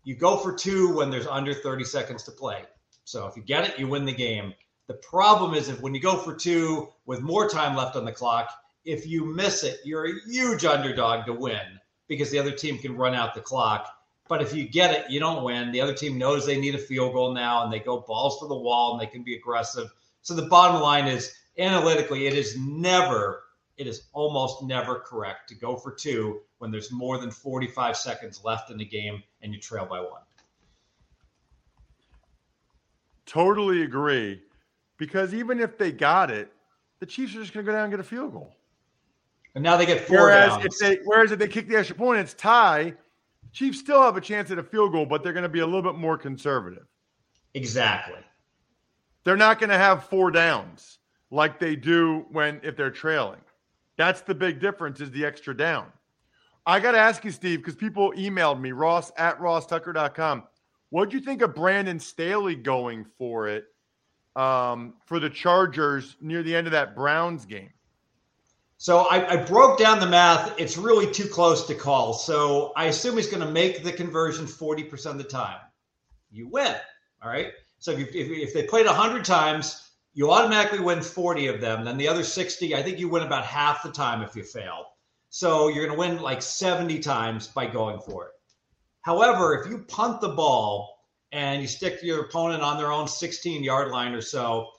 you 0.04 0.16
go 0.16 0.38
for 0.38 0.54
two 0.54 0.96
when 0.96 1.10
there's 1.10 1.26
under 1.26 1.54
30 1.54 1.84
seconds 1.84 2.24
to 2.24 2.32
play. 2.32 2.64
So 3.06 3.26
if 3.26 3.36
you 3.36 3.42
get 3.42 3.68
it, 3.68 3.80
you 3.80 3.88
win 3.88 4.06
the 4.06 4.14
game. 4.14 4.54
The 4.88 4.94
problem 4.96 5.56
is 5.56 5.70
if 5.70 5.82
when 5.82 5.96
you 5.96 6.02
go 6.02 6.18
for 6.18 6.36
two 6.36 6.90
with 7.06 7.22
more 7.22 7.50
time 7.50 7.76
left 7.76 7.96
on 7.96 8.06
the 8.06 8.12
clock, 8.12 8.52
if 8.86 9.08
you 9.08 9.26
miss 9.26 9.64
it, 9.64 9.80
you're 9.84 10.06
a 10.06 10.22
huge 10.28 10.66
underdog 10.66 11.26
to 11.26 11.34
win 11.34 11.80
because 12.08 12.30
the 12.30 12.40
other 12.40 12.52
team 12.52 12.78
can 12.78 12.96
run 12.96 13.16
out 13.16 13.34
the 13.34 13.42
clock. 13.42 13.90
But 14.30 14.42
if 14.42 14.54
you 14.54 14.68
get 14.68 14.94
it, 14.94 15.10
you 15.10 15.20
don't 15.20 15.44
win. 15.44 15.72
The 15.72 15.82
other 15.82 15.94
team 15.94 16.18
knows 16.18 16.46
they 16.46 16.60
need 16.60 16.76
a 16.76 16.80
field 16.80 17.14
goal 17.14 17.34
now 17.34 17.64
and 17.64 17.74
they 17.74 17.80
go 17.80 18.02
balls 18.02 18.40
to 18.40 18.48
the 18.48 18.56
wall 18.56 18.94
and 18.94 19.02
they 19.02 19.12
can 19.12 19.24
be 19.24 19.36
aggressive. 19.36 19.90
So 20.22 20.34
the 20.34 20.44
bottom 20.44 20.82
line 20.82 21.08
is 21.08 21.34
analytically, 21.58 22.28
it 22.28 22.34
is 22.34 22.58
never, 22.58 23.44
it 23.78 23.88
is 23.88 24.04
almost 24.14 24.64
never 24.64 25.00
correct 25.00 25.50
to 25.50 25.56
go 25.56 25.76
for 25.76 25.92
two 25.92 26.42
when 26.60 26.72
there's 26.72 26.92
more 26.92 27.18
than 27.18 27.32
45 27.32 27.98
seconds 27.98 28.44
left 28.44 28.70
in 28.70 28.78
the 28.78 28.86
game 28.86 29.22
and 29.42 29.54
you 29.54 29.60
trail 29.60 29.86
by 29.86 30.00
one. 30.00 30.22
Totally 33.26 33.84
agree. 33.84 34.42
Because 34.98 35.34
even 35.34 35.60
if 35.60 35.78
they 35.78 35.92
got 35.92 36.30
it, 36.30 36.52
the 37.00 37.06
Chiefs 37.06 37.36
are 37.36 37.40
just 37.40 37.54
going 37.54 37.66
to 37.66 37.72
go 37.72 37.76
down 37.76 37.86
and 37.86 37.94
get 37.94 38.00
a 38.00 38.04
field 38.04 38.32
goal. 38.32 38.56
And 39.56 39.64
now 39.64 39.78
they 39.78 39.86
get 39.86 40.02
four 40.02 40.18
whereas 40.18 40.50
downs. 40.50 40.66
If 40.66 40.80
they, 40.80 41.02
whereas 41.04 41.32
if 41.32 41.40
they 41.40 41.48
kick 41.48 41.68
the 41.68 41.76
extra 41.76 41.96
point, 41.96 42.20
it's 42.20 42.34
tie. 42.34 42.94
Chiefs 43.52 43.80
still 43.80 44.02
have 44.02 44.18
a 44.18 44.22
chance 44.22 44.50
at 44.52 44.58
a 44.58 44.64
field 44.64 44.94
goal, 44.94 45.06
but 45.06 45.24
they're 45.24 45.34
going 45.34 45.44
to 45.44 45.50
be 45.50 45.60
a 45.60 45.66
little 45.66 45.82
bit 45.82 45.96
more 45.96 46.18
conservative. 46.18 46.88
Exactly. 47.54 48.20
They're 49.24 49.38
not 49.38 49.60
going 49.60 49.70
to 49.70 49.78
have 49.78 50.06
four 50.06 50.32
downs 50.32 51.00
like 51.34 51.60
they 51.60 51.76
do 51.76 52.26
when 52.32 52.62
if 52.64 52.78
they're 52.78 52.92
trailing. 52.92 53.40
That's 53.98 54.22
the 54.22 54.36
big 54.36 54.60
difference 54.60 55.02
is 55.02 55.10
the 55.12 55.26
extra 55.26 55.58
down. 55.58 55.88
I 56.66 56.80
got 56.80 56.92
to 56.92 57.00
ask 57.00 57.26
you, 57.26 57.32
Steve, 57.32 57.60
because 57.60 57.76
people 57.76 58.14
emailed 58.14 58.62
me, 58.62 58.72
ross 58.72 59.12
at 59.18 59.38
rosstucker.com. 59.40 60.44
What 60.92 61.10
do 61.10 61.18
you 61.18 61.24
think 61.24 61.42
of 61.42 61.56
Brandon 61.56 62.00
Staley 62.00 62.56
going 62.56 63.06
for 63.18 63.48
it 63.48 63.66
um, 64.36 64.94
for 65.06 65.20
the 65.20 65.30
Chargers 65.30 66.16
near 66.22 66.44
the 66.44 66.56
end 66.56 66.68
of 66.68 66.72
that 66.72 66.96
Browns 66.96 67.46
game? 67.46 67.72
So 68.78 69.00
I, 69.10 69.34
I, 69.34 69.38
broke 69.38 69.80
down 69.80 70.00
the 70.00 70.08
math. 70.08 70.60
It's 70.60 70.78
really 70.78 71.12
too 71.12 71.28
close 71.28 71.66
to 71.68 71.76
call. 71.76 72.14
So 72.14 72.74
I 72.76 72.86
assume 72.86 73.16
he's 73.16 73.28
going 73.28 73.46
to 73.46 73.52
make 73.52 73.84
the 73.84 73.92
conversion 73.92 74.46
40% 74.46 75.06
of 75.06 75.18
the 75.18 75.24
time. 75.24 75.60
You 76.32 76.48
win. 76.48 76.76
All 77.22 77.30
right. 77.30 77.54
So 77.80 77.92
if, 77.92 78.00
you, 78.00 78.06
if, 78.14 78.50
if 78.50 78.54
they 78.54 78.64
played 78.64 78.86
100 78.86 79.24
times, 79.24 79.93
you 80.14 80.32
automatically 80.32 80.80
win 80.80 81.02
40 81.02 81.48
of 81.48 81.62
them. 81.62 81.86
Then 81.86 81.98
the 81.98 82.08
other 82.08 82.24
60, 82.24 82.76
I 82.76 82.84
think 82.84 83.00
you 83.00 83.10
win 83.10 83.24
about 83.24 83.46
half 83.46 83.84
the 83.84 83.92
time 83.92 84.22
if 84.22 84.36
you 84.36 84.44
fail. 84.44 84.88
So 85.30 85.68
you're 85.68 85.88
going 85.88 85.98
to 85.98 86.00
win 86.00 86.22
like 86.22 86.42
70 86.42 87.00
times 87.00 87.48
by 87.48 87.66
going 87.66 88.00
for 88.00 88.28
it. 88.28 88.32
However, 89.02 89.60
if 89.60 89.70
you 89.70 89.80
punt 89.80 90.22
the 90.22 90.30
ball 90.30 91.08
and 91.32 91.62
you 91.62 91.68
stick 91.68 92.00
your 92.04 92.22
opponent 92.22 92.62
on 92.62 92.78
their 92.78 92.92
own 92.92 93.08
16 93.08 93.64
yard 93.64 93.92
line 93.92 94.14
or 94.14 94.22
so, 94.22 94.70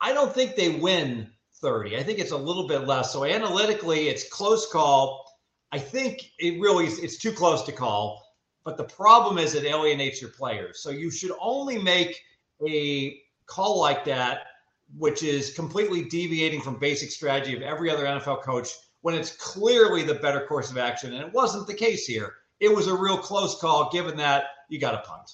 I 0.00 0.12
don't 0.12 0.34
think 0.34 0.56
they 0.56 0.70
win 0.70 1.30
30. 1.60 1.96
I 1.96 2.02
think 2.02 2.18
it's 2.18 2.32
a 2.32 2.36
little 2.36 2.66
bit 2.66 2.80
less. 2.80 3.12
So 3.12 3.24
analytically, 3.24 4.08
it's 4.08 4.28
close 4.28 4.70
call. 4.70 5.24
I 5.70 5.78
think 5.78 6.32
it 6.38 6.60
really 6.60 6.86
is, 6.86 6.98
it's 6.98 7.16
too 7.16 7.32
close 7.32 7.62
to 7.62 7.72
call. 7.72 8.22
But 8.64 8.76
the 8.76 8.84
problem 8.84 9.38
is 9.38 9.54
it 9.54 9.64
alienates 9.64 10.20
your 10.20 10.30
players. 10.30 10.80
So 10.80 10.90
you 10.90 11.10
should 11.10 11.32
only 11.40 11.80
make 11.80 12.20
a 12.66 13.20
call 13.46 13.78
like 13.78 14.04
that, 14.06 14.46
which 14.96 15.22
is 15.22 15.54
completely 15.54 16.04
deviating 16.04 16.60
from 16.60 16.78
basic 16.78 17.10
strategy 17.10 17.56
of 17.56 17.62
every 17.62 17.90
other 17.90 18.04
NFL 18.04 18.42
coach 18.42 18.68
when 19.02 19.14
it's 19.14 19.36
clearly 19.36 20.02
the 20.02 20.14
better 20.14 20.46
course 20.46 20.70
of 20.70 20.78
action. 20.78 21.12
And 21.12 21.22
it 21.24 21.32
wasn't 21.32 21.66
the 21.66 21.74
case 21.74 22.06
here. 22.06 22.34
It 22.60 22.74
was 22.74 22.86
a 22.86 22.96
real 22.96 23.18
close 23.18 23.60
call, 23.60 23.90
given 23.90 24.16
that 24.16 24.44
you 24.68 24.78
got 24.78 24.94
a 24.94 24.98
punt. 24.98 25.30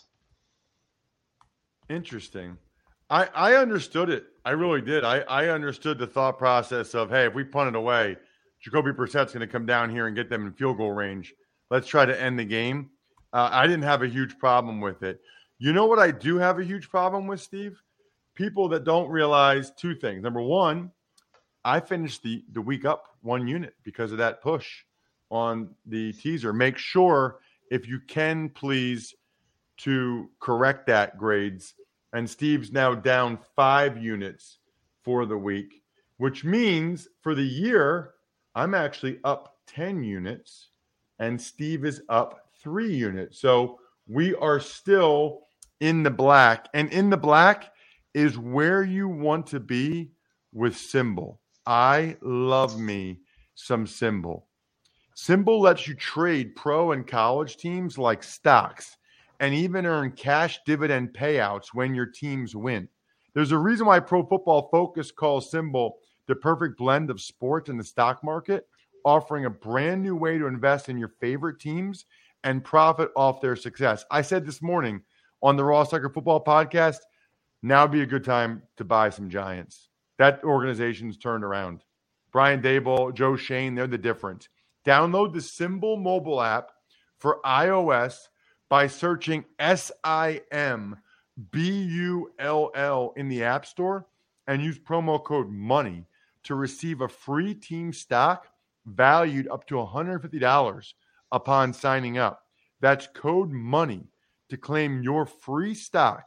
Interesting. 1.88 2.56
I, 3.10 3.28
I 3.34 3.54
understood 3.54 4.08
it. 4.10 4.24
I 4.44 4.50
really 4.52 4.80
did. 4.80 5.04
I, 5.04 5.20
I 5.20 5.48
understood 5.48 5.98
the 5.98 6.06
thought 6.06 6.38
process 6.38 6.94
of, 6.94 7.10
hey, 7.10 7.26
if 7.26 7.34
we 7.34 7.44
punt 7.44 7.68
it 7.68 7.76
away, 7.76 8.16
Jacoby 8.60 8.92
Brissett's 8.92 9.32
going 9.32 9.46
to 9.46 9.52
come 9.52 9.66
down 9.66 9.90
here 9.90 10.06
and 10.06 10.16
get 10.16 10.30
them 10.30 10.46
in 10.46 10.52
field 10.52 10.78
goal 10.78 10.92
range. 10.92 11.34
Let's 11.70 11.88
try 11.88 12.06
to 12.06 12.20
end 12.20 12.38
the 12.38 12.44
game. 12.44 12.90
Uh, 13.32 13.48
I 13.52 13.66
didn't 13.66 13.82
have 13.82 14.02
a 14.02 14.08
huge 14.08 14.38
problem 14.38 14.80
with 14.80 15.02
it. 15.02 15.20
You 15.58 15.72
know 15.72 15.86
what 15.86 15.98
I 15.98 16.10
do 16.10 16.38
have 16.38 16.58
a 16.58 16.64
huge 16.64 16.88
problem 16.88 17.26
with, 17.26 17.40
Steve? 17.40 17.80
People 18.40 18.70
that 18.70 18.84
don't 18.84 19.10
realize 19.10 19.70
two 19.70 19.94
things. 19.94 20.22
Number 20.22 20.40
one, 20.40 20.90
I 21.62 21.78
finished 21.78 22.22
the, 22.22 22.42
the 22.52 22.62
week 22.62 22.86
up 22.86 23.04
one 23.20 23.46
unit 23.46 23.74
because 23.84 24.12
of 24.12 24.18
that 24.18 24.40
push 24.40 24.84
on 25.28 25.68
the 25.84 26.14
teaser. 26.14 26.50
Make 26.54 26.78
sure, 26.78 27.40
if 27.70 27.86
you 27.86 28.00
can, 28.08 28.48
please, 28.48 29.14
to 29.80 30.30
correct 30.40 30.86
that 30.86 31.18
grades 31.18 31.74
and 32.14 32.30
Steve's 32.30 32.72
now 32.72 32.94
down 32.94 33.38
five 33.54 34.02
units 34.02 34.56
for 35.04 35.26
the 35.26 35.36
week, 35.36 35.82
which 36.16 36.42
means 36.42 37.08
for 37.20 37.34
the 37.34 37.42
year, 37.42 38.12
I'm 38.54 38.72
actually 38.72 39.18
up 39.22 39.58
10 39.66 40.02
units 40.02 40.70
and 41.18 41.38
Steve 41.38 41.84
is 41.84 42.00
up 42.08 42.48
three 42.58 42.90
units. 42.90 43.38
So 43.38 43.80
we 44.08 44.34
are 44.36 44.60
still 44.60 45.42
in 45.80 46.02
the 46.02 46.10
black. 46.10 46.68
And 46.72 46.90
in 46.90 47.10
the 47.10 47.18
black 47.18 47.74
is 48.14 48.38
where 48.38 48.82
you 48.82 49.08
want 49.08 49.46
to 49.48 49.60
be 49.60 50.10
with 50.52 50.74
SimBull. 50.74 51.38
I 51.66 52.16
love 52.20 52.78
me 52.78 53.18
some 53.54 53.86
SimBull. 53.86 54.42
SimBull 55.16 55.60
lets 55.60 55.86
you 55.86 55.94
trade 55.94 56.56
pro 56.56 56.92
and 56.92 57.06
college 57.06 57.56
teams 57.56 57.98
like 57.98 58.22
stocks 58.22 58.96
and 59.38 59.54
even 59.54 59.86
earn 59.86 60.12
cash 60.12 60.60
dividend 60.66 61.12
payouts 61.12 61.68
when 61.72 61.94
your 61.94 62.06
teams 62.06 62.56
win. 62.56 62.88
There's 63.34 63.52
a 63.52 63.58
reason 63.58 63.86
why 63.86 64.00
Pro 64.00 64.24
Football 64.24 64.68
Focus 64.70 65.10
calls 65.10 65.50
SimBull 65.50 65.92
the 66.26 66.36
perfect 66.36 66.78
blend 66.78 67.10
of 67.10 67.20
sports 67.20 67.68
and 67.68 67.78
the 67.78 67.84
stock 67.84 68.22
market, 68.22 68.68
offering 69.04 69.46
a 69.46 69.50
brand 69.50 70.00
new 70.00 70.14
way 70.14 70.38
to 70.38 70.46
invest 70.46 70.88
in 70.88 70.96
your 70.96 71.12
favorite 71.20 71.58
teams 71.58 72.04
and 72.44 72.64
profit 72.64 73.10
off 73.16 73.40
their 73.40 73.56
success. 73.56 74.04
I 74.10 74.22
said 74.22 74.46
this 74.46 74.62
morning 74.62 75.02
on 75.42 75.56
the 75.56 75.64
Ross 75.64 75.90
Tucker 75.90 76.08
Football 76.08 76.44
Podcast, 76.44 76.98
now 77.62 77.82
would 77.82 77.92
be 77.92 78.02
a 78.02 78.06
good 78.06 78.24
time 78.24 78.62
to 78.76 78.84
buy 78.84 79.10
some 79.10 79.28
Giants. 79.28 79.88
That 80.18 80.42
organization's 80.44 81.16
turned 81.16 81.44
around. 81.44 81.82
Brian 82.32 82.62
Daboll, 82.62 83.12
Joe 83.14 83.36
Schoen, 83.36 83.74
they're 83.74 83.86
the 83.86 83.98
difference. 83.98 84.48
Download 84.86 85.32
the 85.32 85.40
SimBull 85.40 86.00
mobile 86.00 86.40
app 86.40 86.70
for 87.18 87.40
iOS 87.44 88.28
by 88.68 88.86
searching 88.86 89.44
S 89.58 89.90
I 90.04 90.40
M 90.50 90.96
B 91.50 91.70
U 91.70 92.32
L 92.38 92.70
L 92.74 93.12
in 93.16 93.28
the 93.28 93.44
App 93.44 93.66
Store 93.66 94.06
and 94.46 94.62
use 94.62 94.78
promo 94.78 95.22
code 95.22 95.50
MONEY 95.50 96.06
to 96.44 96.54
receive 96.54 97.00
a 97.00 97.08
free 97.08 97.54
team 97.54 97.92
stock 97.92 98.46
valued 98.86 99.48
up 99.48 99.66
to 99.66 99.74
$150 99.74 100.92
upon 101.32 101.72
signing 101.72 102.18
up. 102.18 102.42
That's 102.80 103.06
code 103.14 103.50
MONEY 103.50 104.04
to 104.48 104.56
claim 104.56 105.02
your 105.02 105.26
free 105.26 105.74
stock 105.74 106.26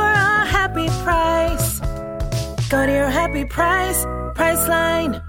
Go 2.71 2.85
to 2.85 2.91
your 2.93 3.09
happy 3.09 3.43
price, 3.43 4.05
Priceline. 4.33 5.21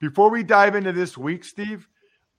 Before 0.00 0.28
we 0.28 0.42
dive 0.42 0.74
into 0.74 0.90
this 0.90 1.16
week, 1.16 1.44
Steve, 1.44 1.86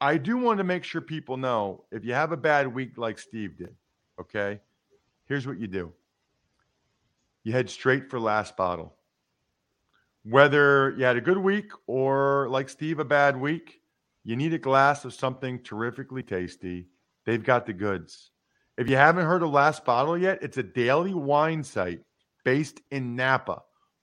I 0.02 0.18
do 0.18 0.38
want 0.38 0.58
to 0.58 0.66
make 0.66 0.84
sure 0.84 1.00
people 1.00 1.38
know 1.38 1.86
if 1.90 2.04
you 2.04 2.14
have 2.14 2.34
a 2.34 2.38
bad 2.38 2.68
week 2.68 2.98
like 2.98 3.18
Steve 3.18 3.56
did, 3.56 3.74
okay, 4.20 4.60
here's 5.30 5.48
what 5.48 5.58
you 5.58 5.68
do 5.68 5.94
you 7.46 7.54
head 7.54 7.70
straight 7.70 8.10
for 8.10 8.20
last 8.20 8.58
bottle. 8.58 8.94
Whether 10.26 10.96
you 10.98 11.06
had 11.06 11.16
a 11.16 11.22
good 11.22 11.38
week 11.38 11.72
or, 11.88 12.50
like 12.50 12.68
Steve, 12.68 13.00
a 13.00 13.06
bad 13.06 13.40
week, 13.40 13.80
you 14.26 14.36
need 14.36 14.54
a 14.54 14.60
glass 14.60 15.06
of 15.06 15.14
something 15.14 15.60
terrifically 15.60 16.24
tasty. 16.24 16.88
They've 17.26 17.42
got 17.42 17.66
the 17.66 17.74
goods. 17.74 18.32
If 18.78 18.90
you 18.90 18.98
haven't 18.98 19.28
heard 19.28 19.44
of 19.44 19.52
Last 19.52 19.86
Bottle 19.86 20.18
yet, 20.18 20.40
it's 20.44 20.58
a 20.58 20.64
daily 20.64 21.14
wine 21.14 21.64
site 21.64 22.02
based 22.44 22.82
in 22.92 23.16
Napa. 23.16 23.62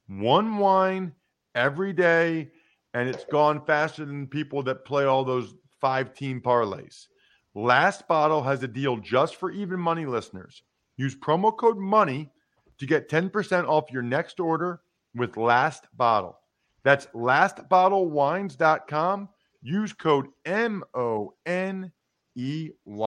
One 0.08 0.58
wine 0.58 1.12
every 1.54 1.92
day 1.92 2.50
and 2.94 3.06
it's 3.08 3.24
gone 3.26 3.64
faster 3.64 4.04
than 4.04 4.26
people 4.26 4.64
that 4.64 4.84
play 4.84 5.04
all 5.04 5.24
those 5.24 5.54
five 5.80 6.12
team 6.14 6.40
parlays. 6.40 7.06
Last 7.54 8.08
Bottle 8.08 8.42
has 8.42 8.60
a 8.62 8.68
deal 8.68 8.96
just 8.96 9.36
for 9.36 9.50
even 9.50 9.78
money 9.78 10.06
listeners. 10.06 10.62
Use 10.96 11.14
promo 11.14 11.54
code 11.56 11.78
MONEY 11.78 12.30
to 12.78 12.86
get 12.86 13.10
10% 13.10 13.68
off 13.68 13.92
your 13.92 14.02
next 14.02 14.40
order 14.40 14.80
with 15.14 15.36
Last 15.36 15.86
Bottle. 15.96 16.38
That's 16.84 17.06
lastbottlewines.com. 17.06 19.28
Use 19.60 19.92
code 19.92 20.26
M 20.44 20.84
O 20.94 21.34
N 21.44 21.90
E 22.36 22.70
Y. 22.84 23.06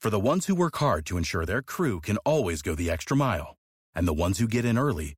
For 0.00 0.10
the 0.10 0.20
ones 0.20 0.46
who 0.46 0.54
work 0.54 0.76
hard 0.76 1.06
to 1.06 1.16
ensure 1.16 1.46
their 1.46 1.62
crew 1.62 2.00
can 2.00 2.18
always 2.18 2.62
go 2.62 2.74
the 2.74 2.90
extra 2.90 3.16
mile, 3.16 3.56
and 3.94 4.06
the 4.06 4.12
ones 4.12 4.38
who 4.38 4.48
get 4.48 4.64
in 4.64 4.78
early 4.78 5.17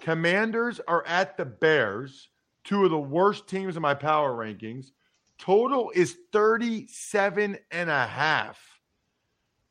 Commanders 0.00 0.80
are 0.86 1.06
at 1.06 1.36
the 1.36 1.44
Bears 1.44 2.28
two 2.68 2.84
of 2.84 2.90
the 2.90 2.98
worst 2.98 3.48
teams 3.48 3.76
in 3.76 3.82
my 3.82 3.94
power 3.94 4.32
rankings. 4.32 4.90
Total 5.38 5.90
is 5.94 6.16
37 6.32 7.56
and 7.70 7.90
a 7.90 8.06
half. 8.06 8.60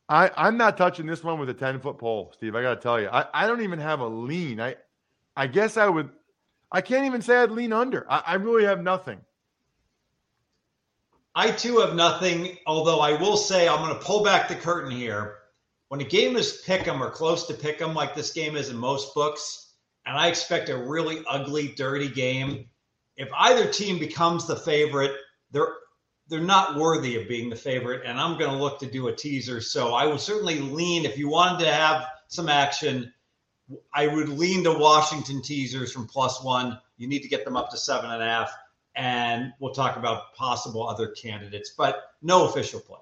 I, 0.10 0.32
I'm 0.36 0.58
not 0.58 0.78
touching 0.78 1.06
this 1.06 1.24
one 1.24 1.40
with 1.40 1.50
a 1.50 1.54
10 1.54 1.82
foot 1.82 2.00
pole, 2.00 2.32
Steve. 2.34 2.56
I 2.56 2.62
got 2.62 2.76
to 2.76 2.82
tell 2.82 3.00
you, 3.00 3.10
I, 3.10 3.26
I 3.34 3.46
don't 3.46 3.62
even 3.62 3.80
have 3.80 4.00
a 4.00 4.08
lean. 4.08 4.60
I, 4.60 4.78
I 5.36 5.48
guess 5.48 5.78
I 5.78 5.88
would, 5.88 6.10
I 6.72 6.82
can't 6.82 7.06
even 7.06 7.22
say 7.22 7.38
I'd 7.38 7.52
lean 7.52 7.74
under. 7.74 8.10
I, 8.10 8.24
I 8.26 8.34
really 8.36 8.64
have 8.64 8.82
nothing. 8.82 9.20
I 11.36 11.52
too 11.52 11.78
have 11.80 11.94
nothing, 11.94 12.58
although 12.66 13.00
I 13.00 13.14
will 13.14 13.38
say 13.38 13.68
I'm 13.68 13.86
going 13.86 13.94
to 13.94 14.04
pull 14.04 14.24
back 14.24 14.48
the 14.48 14.56
curtain 14.56 14.90
here. 14.90 15.36
When 15.90 16.02
a 16.02 16.06
game 16.06 16.36
is 16.36 16.64
pick 16.66 16.88
'em 16.88 17.04
or 17.04 17.12
close 17.12 17.46
to 17.48 17.54
pick 17.54 17.80
'em, 17.80 17.94
like 17.94 18.16
this 18.16 18.34
game 18.34 18.56
is 18.56 18.70
in 18.70 18.78
most 18.78 19.14
books, 19.14 19.67
and 20.08 20.18
I 20.18 20.28
expect 20.28 20.70
a 20.70 20.78
really 20.78 21.22
ugly, 21.30 21.68
dirty 21.68 22.08
game, 22.08 22.70
if 23.18 23.30
either 23.38 23.70
team 23.70 24.00
becomes 24.00 24.48
the 24.48 24.56
favorite, 24.56 25.12
they're 25.52 25.74
they're 26.30 26.40
not 26.40 26.76
worthy 26.76 27.22
of 27.22 27.28
being 27.28 27.50
the 27.50 27.56
favorite, 27.56 28.02
and 28.06 28.20
I'm 28.20 28.38
going 28.38 28.52
to 28.52 28.58
look 28.58 28.80
to 28.80 28.86
do 28.86 29.08
a 29.08 29.16
teaser. 29.16 29.62
So 29.62 29.94
I 29.94 30.06
would 30.06 30.20
certainly 30.20 30.60
lean 30.60 31.06
if 31.06 31.18
you 31.18 31.30
wanted 31.30 31.64
to 31.64 31.72
have 31.72 32.06
some 32.28 32.50
action. 32.50 33.14
I 33.94 34.08
would 34.08 34.30
lean 34.30 34.64
to 34.66 34.74
Washington 34.74 35.42
teasers 35.42 35.92
from 35.92 36.08
plus 36.08 36.44
one. 36.44 36.80
You 36.98 37.08
need 37.08 37.22
to 37.22 37.30
get 37.30 37.46
them 37.46 37.56
up 37.56 37.70
to 37.72 37.78
seven 37.78 38.12
and 38.12 38.22
a 38.22 38.26
half, 38.26 38.52
and 38.96 39.54
we'll 39.60 39.74
talk 39.74 39.96
about 39.96 40.34
possible 40.36 40.88
other 40.88 41.10
candidates, 41.10 41.74
but 41.78 42.14
no 42.22 42.50
official 42.50 42.82
play. 42.82 43.00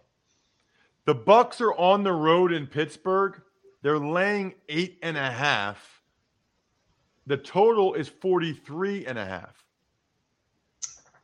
The 1.05 1.15
Bucks 1.15 1.61
are 1.61 1.73
on 1.73 2.03
the 2.03 2.13
road 2.13 2.51
in 2.51 2.67
Pittsburgh. 2.67 3.41
They're 3.81 3.99
laying 3.99 4.55
eight 4.69 4.99
and 5.01 5.17
a 5.17 5.31
half. 5.31 5.94
The 7.27 7.37
total 7.37 7.93
is 7.95 8.07
43 8.07 9.05
and 9.05 9.17
a 9.17 9.25
half. 9.25 9.65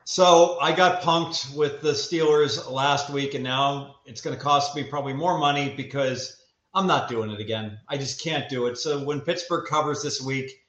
So 0.04 0.58
I 0.60 0.76
got 0.76 1.02
punked 1.02 1.56
with 1.56 1.82
the 1.82 1.92
Steelers 1.92 2.70
last 2.70 3.10
week, 3.10 3.34
and 3.34 3.44
now 3.44 3.98
it's 4.06 4.20
going 4.20 4.36
to 4.36 4.42
cost 4.42 4.76
me 4.76 4.84
probably 4.84 5.14
more 5.14 5.38
money 5.38 5.74
because 5.78 6.44
I'm 6.74 6.88
not 6.88 7.08
doing 7.08 7.30
it 7.30 7.40
again. 7.40 7.80
I 7.88 7.98
just 7.98 8.22
can't 8.22 8.50
do 8.50 8.66
it. 8.66 8.78
So 8.78 9.04
when 9.04 9.22
Pittsburgh 9.22 9.66
covers 9.70 10.02
this 10.02 10.22
week, 10.22 10.66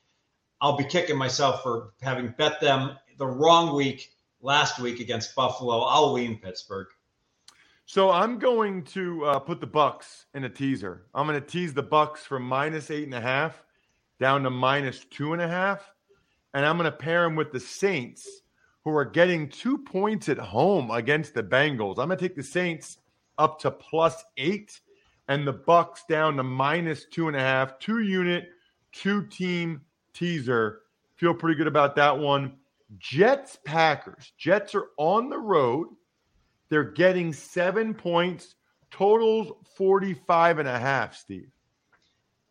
I'll 0.61 0.77
be 0.77 0.85
kicking 0.85 1.16
myself 1.16 1.62
for 1.62 1.92
having 2.03 2.35
bet 2.38 2.61
them 2.61 2.97
the 3.18 3.27
wrong 3.27 3.75
week 3.75 4.12
last 4.42 4.79
week 4.79 5.01
against 5.01 5.35
Buffalo. 5.35 5.81
I'll 5.81 6.12
lean 6.12 6.38
Pittsburgh. 6.38 6.87
So 7.87 8.11
I'm 8.11 8.38
going 8.38 8.85
to 8.85 9.25
uh, 9.25 9.38
put 9.40 9.61
the 9.61 9.66
Bucks 9.66 10.27
in 10.35 10.45
a 10.45 10.49
teaser. 10.49 11.07
I'm 11.14 11.27
going 11.27 11.40
to 11.40 11.47
tease 11.47 11.75
the 11.75 11.83
Bucks 11.83 12.25
from 12.25 12.42
minus 12.42 12.90
eight 12.90 13.05
and 13.05 13.14
a 13.14 13.21
half 13.21 13.64
down 14.22 14.44
to 14.44 14.50
minus 14.50 15.04
two 15.11 15.32
and 15.32 15.42
a 15.42 15.48
half, 15.48 15.92
and 16.54 16.64
I'm 16.64 16.78
going 16.78 16.90
to 16.90 16.96
pair 16.96 17.24
him 17.24 17.35
with 17.35 17.50
the 17.50 17.58
Saints 17.58 18.42
who 18.85 18.94
are 18.94 19.04
getting 19.04 19.48
two 19.48 19.78
points 19.78 20.28
at 20.28 20.38
home 20.38 20.92
against 20.92 21.35
the 21.35 21.42
Bengals. 21.42 21.98
I'm 21.98 22.06
going 22.06 22.18
to 22.18 22.28
take 22.28 22.37
the 22.37 22.42
Saints 22.42 22.98
up 23.38 23.58
to 23.61 23.70
plus 23.72 24.24
eight 24.37 24.80
and 25.26 25.44
the 25.44 25.52
Bucks 25.52 26.04
down 26.08 26.37
to 26.37 26.44
minus 26.44 27.06
two 27.06 27.26
and 27.26 27.37
a 27.37 27.40
half. 27.40 27.80
Two 27.80 27.98
unit, 27.98 28.50
two 28.92 29.26
team 29.26 29.80
teaser. 30.14 30.82
Feel 31.16 31.35
pretty 31.35 31.56
good 31.56 31.66
about 31.66 31.96
that 31.96 32.16
one. 32.16 32.54
Jets 32.98 33.58
Packers. 33.64 34.32
Jets 34.38 34.74
are 34.76 34.88
on 34.98 35.30
the 35.30 35.38
road. 35.38 35.88
They're 36.68 36.85
getting 36.85 37.32
seven 37.32 37.92
points. 37.92 38.54
Totals 38.92 39.52
45 39.76 40.61
and 40.61 40.68
a 40.68 40.78
half, 40.78 41.16
Steve. 41.16 41.48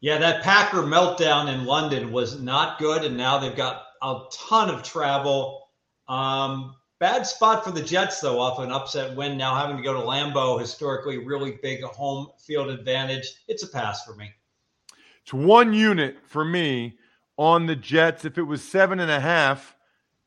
Yeah, 0.02 0.18
that 0.18 0.42
Packer 0.42 0.80
meltdown 0.80 1.54
in 1.54 1.66
London 1.66 2.12
was 2.12 2.42
not 2.42 2.80
good, 2.80 3.04
and 3.04 3.16
now 3.16 3.38
they've 3.38 3.56
got 3.56 3.84
a 4.02 4.22
ton 4.32 4.70
of 4.70 4.82
travel. 4.82 5.70
Um, 6.08 6.76
bad 7.00 7.26
spot 7.28 7.64
for 7.64 7.72
the 7.72 7.84
Jets, 7.84 8.20
though, 8.20 8.40
off 8.40 8.60
an 8.60 8.72
upset 8.72 9.16
win. 9.16 9.38
Now 9.38 9.56
having 9.56 9.78
to 9.78 9.84
go 9.84 9.94
to 9.94 10.00
Lambeau, 10.00 10.60
historically 10.60 11.20
really 11.20 11.60
big 11.62 11.84
home 11.84 12.30
field 12.40 12.70
advantage. 12.70 13.32
It's 13.48 13.62
a 13.62 13.68
pass 13.68 14.04
for 14.04 14.16
me. 14.16 14.32
It's 15.22 15.34
one 15.34 15.72
unit 15.72 16.18
for 16.26 16.44
me 16.44 16.98
on 17.38 17.68
the 17.68 17.76
Jets. 17.76 18.26
If 18.26 18.40
it 18.40 18.44
was 18.44 18.64
seven 18.64 19.00
and 19.00 19.12
a 19.12 19.20
half, 19.20 19.76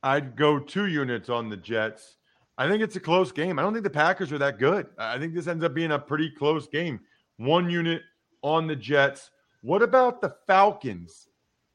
I'd 0.04 0.36
go 0.36 0.60
two 0.60 0.86
units 0.86 1.28
on 1.28 1.48
the 1.48 1.56
Jets. 1.56 2.16
I 2.56 2.68
think 2.68 2.80
it's 2.80 2.94
a 2.94 3.00
close 3.00 3.32
game. 3.32 3.58
I 3.58 3.62
don't 3.62 3.72
think 3.72 3.82
the 3.82 3.90
Packers 3.90 4.32
are 4.32 4.38
that 4.38 4.60
good. 4.60 4.86
I 4.98 5.18
think 5.18 5.34
this 5.34 5.48
ends 5.48 5.64
up 5.64 5.74
being 5.74 5.90
a 5.90 5.98
pretty 5.98 6.30
close 6.30 6.68
game. 6.68 7.00
One 7.38 7.68
unit 7.68 8.02
on 8.42 8.68
the 8.68 8.76
Jets. 8.76 9.32
What 9.64 9.80
about 9.80 10.20
the 10.20 10.36
Falcons? 10.46 11.30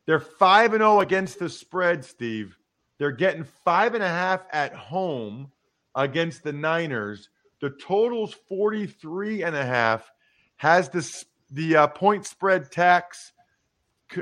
They're 0.06 0.20
5 0.20 0.74
and 0.74 0.82
0 0.82 1.00
against 1.00 1.40
the 1.40 1.50
spread, 1.50 2.06
Steve. 2.06 2.56
They're 3.00 3.10
getting 3.10 3.44
five 3.44 3.96
and 3.96 4.04
a 4.04 4.08
half 4.08 4.46
at 4.54 4.76
home 4.76 5.52
against 5.96 6.44
the 6.44 6.54
Niners. 6.54 7.30
The 7.62 7.72
total's 7.72 8.36
43 8.48 9.42
and 9.42 9.56
a 9.56 9.66
half. 9.66 10.12
Has 10.58 10.90
the, 10.90 11.26
the 11.50 11.78
uh, 11.78 11.88
point 11.88 12.28
spread 12.28 12.72
tax 12.72 13.32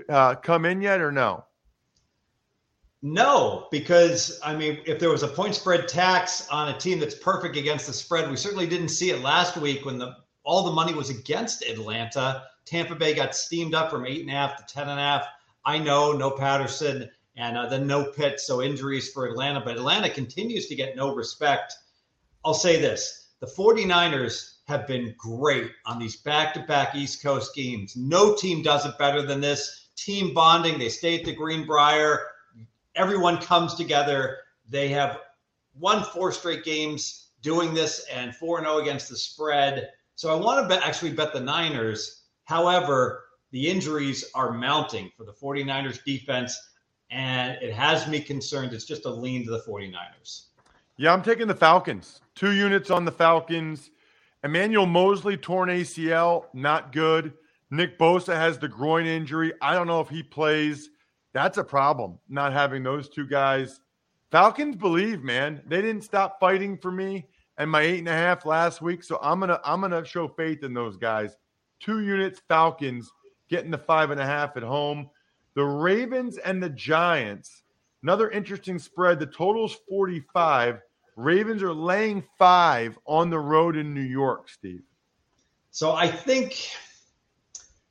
uh, 0.08 0.36
come 0.36 0.64
in 0.64 0.82
yet 0.82 1.02
or 1.02 1.12
no? 1.12 1.44
No, 3.02 3.68
because 3.70 4.40
I 4.46 4.56
mean, 4.56 4.80
if 4.86 4.98
there 4.98 5.10
was 5.10 5.24
a 5.24 5.28
point 5.28 5.56
spread 5.56 5.90
tax 5.90 6.48
on 6.48 6.70
a 6.70 6.78
team 6.78 7.00
that's 7.00 7.16
perfect 7.16 7.58
against 7.58 7.86
the 7.88 7.94
spread, 7.94 8.30
we 8.30 8.38
certainly 8.38 8.68
didn't 8.68 8.90
see 8.90 9.10
it 9.10 9.20
last 9.22 9.58
week 9.58 9.84
when 9.84 9.98
the 9.98 10.16
all 10.48 10.64
the 10.64 10.72
money 10.72 10.94
was 10.94 11.10
against 11.10 11.64
Atlanta. 11.64 12.44
Tampa 12.66 12.96
Bay 12.96 13.14
got 13.14 13.36
steamed 13.36 13.76
up 13.76 13.92
from 13.92 14.06
eight 14.06 14.22
and 14.22 14.30
a 14.30 14.34
half 14.34 14.58
to 14.58 14.74
ten 14.74 14.90
and 14.90 15.00
a 15.00 15.04
half. 15.04 15.28
I 15.66 15.78
know 15.78 16.14
no 16.14 16.32
Patterson 16.32 17.10
and 17.36 17.58
uh, 17.58 17.68
then 17.68 17.86
no 17.86 18.06
Pitts, 18.06 18.48
so 18.48 18.62
injuries 18.62 19.12
for 19.12 19.28
Atlanta, 19.28 19.60
but 19.60 19.76
Atlanta 19.76 20.10
continues 20.10 20.68
to 20.68 20.76
get 20.76 20.96
no 20.96 21.14
respect. 21.14 21.76
I'll 22.46 22.54
say 22.54 22.80
this: 22.80 23.32
the 23.42 23.48
49ers 23.48 24.54
have 24.68 24.88
been 24.88 25.14
great 25.18 25.72
on 25.86 26.00
these 26.00 26.16
back-to-back 26.16 26.96
East 26.96 27.22
Coast 27.22 27.54
games. 27.54 27.96
No 27.96 28.36
team 28.36 28.64
does 28.64 28.86
it 28.86 28.98
better 28.98 29.22
than 29.22 29.42
this. 29.42 29.90
Team 29.96 30.34
bonding. 30.34 30.80
They 30.80 30.90
stay 30.90 31.20
at 31.20 31.26
the 31.26 31.34
Greenbrier 31.34 32.28
everyone 32.98 33.38
comes 33.38 33.76
together. 33.76 34.40
They 34.68 34.90
have 34.90 35.20
won 35.80 36.04
four 36.04 36.32
straight 36.32 36.66
games 36.66 37.30
doing 37.42 37.74
this 37.74 38.06
and 38.12 38.36
4 38.36 38.62
0 38.62 38.80
against 38.80 39.10
the 39.10 39.16
spread. 39.16 39.90
So 40.18 40.32
I 40.32 40.36
want 40.36 40.64
to 40.64 40.68
bet, 40.68 40.84
actually 40.84 41.12
bet 41.12 41.32
the 41.32 41.40
Niners. 41.40 42.24
However, 42.46 43.26
the 43.52 43.70
injuries 43.70 44.26
are 44.34 44.52
mounting 44.52 45.12
for 45.16 45.26
the 45.26 45.32
49ers 45.32 46.04
defense, 46.04 46.60
and 47.12 47.52
it 47.62 47.72
has 47.72 48.08
me 48.08 48.20
concerned. 48.20 48.74
It's 48.74 48.86
just 48.86 49.06
a 49.06 49.10
lean 49.12 49.46
to 49.46 49.52
the 49.52 49.60
49ers. 49.60 50.46
Yeah, 50.98 51.14
I'm 51.14 51.22
taking 51.22 51.48
the 51.48 51.54
Falcons. 51.54 52.20
Two 52.34 52.54
units 52.54 52.90
on 52.90 53.06
the 53.06 53.12
Falcons. 53.12 53.92
Emmanuel 54.44 54.88
Moseley 54.88 55.38
torn 55.38 55.70
ACL, 55.70 56.46
not 56.52 56.92
good. 56.92 57.34
Nick 57.70 58.00
Bosa 58.00 58.34
has 58.34 58.58
the 58.58 58.68
groin 58.68 59.06
injury. 59.06 59.54
I 59.62 59.76
don't 59.76 59.86
know 59.86 60.02
if 60.02 60.10
he 60.10 60.24
plays. 60.24 60.90
That's 61.34 61.60
a 61.60 61.64
problem, 61.64 62.18
not 62.28 62.54
having 62.54 62.82
those 62.82 63.08
two 63.08 63.28
guys. 63.28 63.82
Falcons 64.32 64.78
believe, 64.78 65.22
man. 65.22 65.62
They 65.68 65.84
didn't 65.84 66.02
stop 66.02 66.40
fighting 66.40 66.76
for 66.76 66.92
me 66.92 67.28
and 67.58 67.70
my 67.70 67.82
eight 67.82 68.00
and 68.00 68.08
a 68.08 68.14
half 68.14 68.46
last 68.46 68.82
week. 68.82 69.04
So 69.04 69.20
I'm 69.22 69.40
gonna 69.40 69.60
I'm 69.64 69.82
gonna 69.82 70.06
show 70.06 70.28
faith 70.28 70.64
in 70.64 70.74
those 70.74 70.98
guys. 70.98 71.36
Two 71.80 72.02
units, 72.02 72.42
Falcons 72.48 73.12
getting 73.50 73.72
the 73.72 73.78
five 73.78 74.12
and 74.12 74.20
a 74.20 74.26
half 74.26 74.58
at 74.58 74.64
home. 74.64 75.10
The 75.56 75.64
Ravens 75.64 76.38
and 76.38 76.62
the 76.62 76.70
Giants. 76.70 77.64
Another 78.04 78.30
interesting 78.30 78.78
spread. 78.78 79.20
The 79.20 79.26
total's 79.26 79.78
45. 79.90 80.80
Ravens 81.16 81.64
are 81.64 81.74
laying 81.74 82.24
five 82.38 82.98
on 83.06 83.30
the 83.30 83.40
road 83.40 83.76
in 83.76 83.94
New 83.94 84.02
York, 84.02 84.50
Steve. 84.50 84.84
So 85.72 85.94
I 85.94 86.08
think 86.08 86.70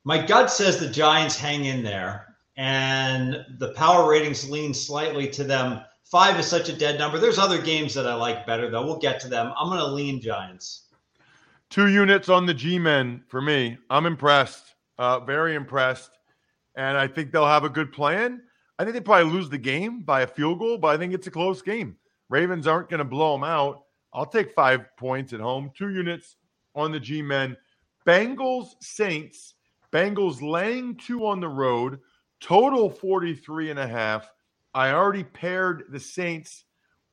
my 0.05 0.25
gut 0.25 0.51
says 0.51 0.79
the 0.79 0.89
Giants 0.89 1.37
hang 1.37 1.65
in 1.65 1.83
there 1.83 2.37
and 2.57 3.45
the 3.59 3.73
power 3.73 4.09
ratings 4.09 4.49
lean 4.49 4.73
slightly 4.73 5.29
to 5.31 5.45
them. 5.45 5.81
Five 6.11 6.39
is 6.39 6.47
such 6.47 6.69
a 6.69 6.73
dead 6.73 7.01
number. 7.01 7.19
There's 7.19 7.39
other 7.39 7.61
games 7.61 7.93
that 7.95 8.07
I 8.07 8.15
like 8.15 8.47
better, 8.47 8.71
though. 8.71 8.87
We'll 8.87 8.99
get 8.99 9.19
to 9.21 9.29
them. 9.29 9.53
I'm 9.59 9.69
going 9.69 9.81
to 9.81 9.87
lean 9.87 10.21
Giants. 10.21 10.83
Two 11.69 11.89
units 11.89 12.29
on 12.29 12.47
the 12.47 12.55
G 12.55 12.79
men 12.79 13.25
for 13.27 13.43
me. 13.43 13.77
I'm 13.91 14.07
impressed, 14.07 14.77
uh, 14.99 15.19
very 15.19 15.57
impressed. 15.57 16.13
And 16.77 16.97
I 16.97 17.09
think 17.09 17.33
they'll 17.33 17.45
have 17.45 17.65
a 17.65 17.69
good 17.69 17.93
plan. 17.93 18.43
I 18.79 18.85
think 18.85 18.95
they 18.95 19.01
probably 19.01 19.33
lose 19.33 19.51
the 19.51 19.59
game 19.59 20.03
by 20.03 20.21
a 20.21 20.27
field 20.29 20.61
goal, 20.61 20.79
but 20.79 20.89
I 20.89 20.97
think 20.97 21.13
it's 21.13 21.27
a 21.27 21.31
close 21.31 21.61
game. 21.61 21.97
Ravens 22.29 22.69
aren't 22.69 22.89
going 22.89 22.99
to 22.99 23.05
blow 23.05 23.33
them 23.33 23.43
out. 23.43 23.83
I'll 24.15 24.27
take 24.27 24.53
five 24.53 24.87
points 24.97 25.33
at 25.33 25.41
home, 25.41 25.73
two 25.77 25.91
units 25.91 26.37
on 26.77 26.93
the 26.93 27.01
G 27.01 27.21
men. 27.21 27.57
Bengals, 28.07 28.75
Saints. 28.81 29.55
Bengals 29.93 30.41
laying 30.41 30.95
two 30.97 31.27
on 31.27 31.41
the 31.41 31.49
road. 31.49 31.99
Total 32.41 32.89
43 32.89 33.71
and 33.71 33.79
a 33.81 33.89
half. 33.89 34.31
I 34.77 34.93
already 34.93 35.25
paired 35.25 35.85
the 35.89 35.99
Saints 35.99 36.65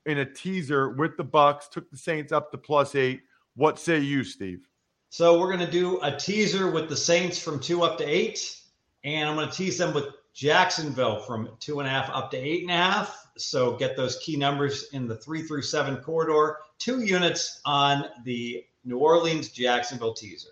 in 0.05 0.17
a 0.17 0.25
teaser 0.25 0.89
with 0.89 1.15
the 1.15 1.23
Bucks, 1.23 1.69
took 1.69 1.89
the 1.89 1.97
Saints 1.97 2.33
up 2.33 2.51
to 2.51 2.57
plus 2.57 2.93
eight. 2.93 3.21
What 3.55 3.79
say 3.79 3.99
you, 3.99 4.25
Steve? 4.25 4.67
So 5.09 5.39
we're 5.39 5.47
going 5.47 5.65
to 5.65 5.71
do 5.71 5.97
a 6.01 6.13
teaser 6.13 6.69
with 6.69 6.89
the 6.89 6.97
Saints 6.97 7.41
from 7.41 7.61
two 7.61 7.83
up 7.83 7.97
to 7.99 8.03
eight, 8.03 8.59
and 9.05 9.29
I'm 9.29 9.37
going 9.37 9.47
to 9.47 9.55
tease 9.55 9.77
them 9.77 9.93
with 9.93 10.07
Jacksonville 10.33 11.21
from 11.21 11.51
two 11.61 11.79
and 11.79 11.87
a 11.87 11.89
half 11.89 12.09
up 12.09 12.31
to 12.31 12.37
eight 12.37 12.63
and 12.63 12.71
a 12.71 12.75
half. 12.75 13.27
So 13.37 13.77
get 13.77 13.95
those 13.95 14.17
key 14.17 14.35
numbers 14.35 14.89
in 14.91 15.07
the 15.07 15.15
three 15.15 15.43
through 15.43 15.61
seven 15.61 15.95
corridor. 15.95 16.57
Two 16.79 17.01
units 17.01 17.61
on 17.63 18.07
the 18.25 18.65
New 18.83 18.97
Orleans 18.97 19.47
Jacksonville 19.47 20.13
teaser. 20.13 20.49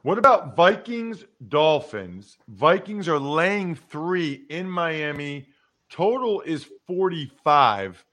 What 0.00 0.16
about 0.16 0.56
Vikings 0.56 1.26
Dolphins? 1.48 2.38
Vikings 2.48 3.06
are 3.06 3.18
laying 3.18 3.74
three 3.74 4.46
in 4.48 4.70
Miami. 4.70 5.46
Total 5.90 6.40
is 6.42 6.66
45. 6.86 8.04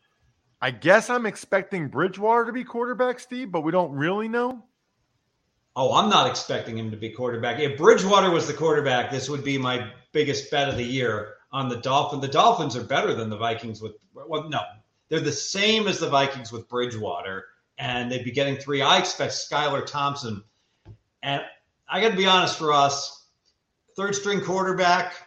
I 0.61 0.71
guess 0.71 1.09
I'm 1.09 1.25
expecting 1.25 1.89
Bridgewater 1.89 2.45
to 2.45 2.53
be 2.53 2.63
quarterback, 2.63 3.19
Steve, 3.19 3.51
but 3.51 3.61
we 3.61 3.71
don't 3.71 3.91
really 3.91 4.27
know. 4.27 4.63
Oh, 5.75 5.93
I'm 5.93 6.09
not 6.09 6.29
expecting 6.29 6.77
him 6.77 6.89
to 6.91 6.97
be 6.97 7.09
quarterback. 7.09 7.59
If 7.59 7.77
Bridgewater 7.77 8.31
was 8.31 8.47
the 8.47 8.53
quarterback, 8.53 9.11
this 9.11 9.29
would 9.29 9.43
be 9.43 9.57
my 9.57 9.91
biggest 10.13 10.49
bet 10.49 10.69
of 10.69 10.77
the 10.77 10.83
year 10.83 11.33
on 11.51 11.67
the 11.67 11.77
Dolphins. 11.77 12.21
The 12.21 12.29
Dolphins 12.29 12.77
are 12.77 12.83
better 12.83 13.13
than 13.13 13.29
the 13.29 13.37
Vikings 13.37 13.81
with, 13.81 13.93
well, 14.13 14.49
no, 14.49 14.61
they're 15.09 15.19
the 15.19 15.33
same 15.33 15.87
as 15.87 15.99
the 15.99 16.09
Vikings 16.09 16.51
with 16.51 16.69
Bridgewater, 16.69 17.45
and 17.77 18.09
they'd 18.09 18.23
be 18.23 18.31
getting 18.31 18.55
three. 18.55 18.81
I 18.81 18.97
expect 18.97 19.33
Skylar 19.33 19.85
Thompson. 19.85 20.43
And 21.21 21.43
I 21.89 22.01
got 22.01 22.11
to 22.11 22.17
be 22.17 22.25
honest 22.25 22.57
for 22.57 22.71
us, 22.71 23.25
third 23.97 24.15
string 24.15 24.41
quarterback, 24.41 25.24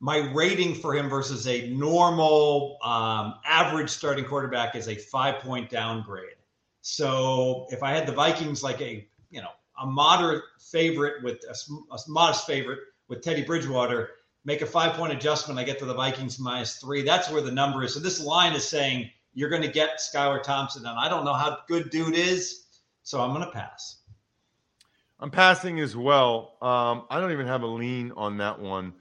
my 0.00 0.18
rating 0.32 0.74
for 0.74 0.94
him 0.94 1.08
versus 1.08 1.46
a 1.46 1.68
normal 1.68 2.78
um, 2.82 3.34
average 3.44 3.90
starting 3.90 4.24
quarterback 4.24 4.74
is 4.74 4.88
a 4.88 4.94
five 4.94 5.40
point 5.40 5.68
downgrade. 5.68 6.36
So 6.80 7.66
if 7.70 7.82
I 7.82 7.92
had 7.92 8.06
the 8.06 8.12
Vikings 8.12 8.62
like 8.62 8.80
a 8.80 9.06
you 9.30 9.42
know 9.42 9.50
a 9.80 9.86
moderate 9.86 10.42
favorite 10.58 11.22
with 11.22 11.42
a, 11.44 11.94
a 11.94 11.98
modest 12.08 12.46
favorite 12.46 12.80
with 13.08 13.22
Teddy 13.22 13.42
Bridgewater, 13.42 14.10
make 14.44 14.62
a 14.62 14.66
five 14.66 14.94
point 14.94 15.12
adjustment. 15.12 15.60
I 15.60 15.64
get 15.64 15.78
to 15.80 15.84
the 15.84 15.94
Vikings 15.94 16.38
minus 16.38 16.76
three. 16.76 17.02
That's 17.02 17.30
where 17.30 17.42
the 17.42 17.52
number 17.52 17.84
is. 17.84 17.92
So 17.92 18.00
this 18.00 18.20
line 18.20 18.54
is 18.54 18.66
saying 18.66 19.10
you're 19.34 19.50
going 19.50 19.62
to 19.62 19.68
get 19.68 20.00
Skylar 20.00 20.42
Thompson, 20.42 20.86
and 20.86 20.98
I 20.98 21.08
don't 21.08 21.26
know 21.26 21.34
how 21.34 21.58
good 21.68 21.90
dude 21.90 22.14
is, 22.14 22.64
so 23.02 23.20
I'm 23.20 23.34
going 23.34 23.44
to 23.44 23.52
pass. 23.52 23.98
I'm 25.20 25.30
passing 25.30 25.80
as 25.80 25.94
well. 25.94 26.56
Um, 26.62 27.04
I 27.10 27.20
don't 27.20 27.32
even 27.32 27.46
have 27.46 27.62
a 27.62 27.66
lean 27.66 28.12
on 28.16 28.38
that 28.38 28.58
one. 28.58 28.94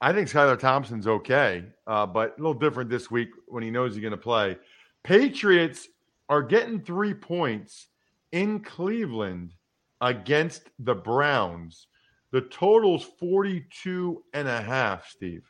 I 0.00 0.12
think 0.12 0.28
Skylar 0.28 0.58
Thompson's 0.58 1.06
okay, 1.06 1.64
uh, 1.86 2.06
but 2.06 2.30
a 2.30 2.40
little 2.40 2.54
different 2.54 2.88
this 2.88 3.10
week 3.10 3.30
when 3.48 3.62
he 3.62 3.70
knows 3.70 3.94
he's 3.94 4.02
going 4.02 4.12
to 4.12 4.16
play. 4.16 4.56
Patriots 5.02 5.88
are 6.30 6.42
getting 6.42 6.80
three 6.80 7.12
points 7.12 7.88
in 8.32 8.60
Cleveland 8.60 9.52
against 10.00 10.70
the 10.78 10.94
Browns. 10.94 11.88
The 12.32 12.42
total's 12.42 13.04
42 13.18 14.22
and 14.32 14.48
a 14.48 14.62
half, 14.62 15.08
Steve. 15.08 15.44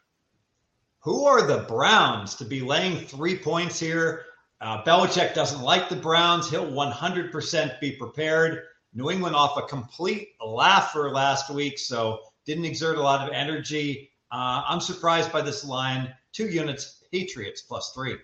Who 1.00 1.26
are 1.26 1.46
the 1.46 1.64
Browns 1.68 2.34
to 2.36 2.44
be 2.44 2.60
laying 2.60 3.06
three 3.06 3.38
points 3.38 3.78
here? 3.78 4.24
Uh, 4.60 4.82
Belichick 4.82 5.32
doesn't 5.32 5.62
like 5.62 5.88
the 5.88 5.96
Browns. 5.96 6.50
He'll 6.50 6.66
100% 6.66 7.80
be 7.80 7.92
prepared. 7.92 8.62
New 8.94 9.10
England 9.10 9.36
off 9.36 9.56
a 9.56 9.62
complete 9.62 10.30
laugher 10.44 11.10
last 11.10 11.50
week, 11.50 11.78
so 11.78 12.20
didn't 12.44 12.64
exert 12.64 12.98
a 12.98 13.02
lot 13.02 13.26
of 13.26 13.32
energy. 13.32 14.10
Uh, 14.32 14.62
I'm 14.66 14.80
surprised 14.80 15.32
by 15.32 15.42
this 15.42 15.64
line. 15.64 16.14
Two 16.32 16.46
units, 16.46 17.04
Patriots 17.10 17.62
plus 17.62 17.92
three. 17.92 18.16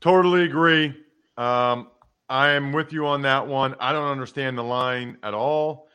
Totally 0.00 0.44
agree. 0.44 0.94
Um, 1.36 1.88
I 2.28 2.50
am 2.50 2.72
with 2.72 2.92
you 2.92 3.06
on 3.06 3.22
that 3.22 3.46
one. 3.46 3.74
I 3.80 3.92
don't 3.92 4.08
understand 4.08 4.56
the 4.56 4.64
line 4.64 5.18
at 5.22 5.34
all. 5.34 5.88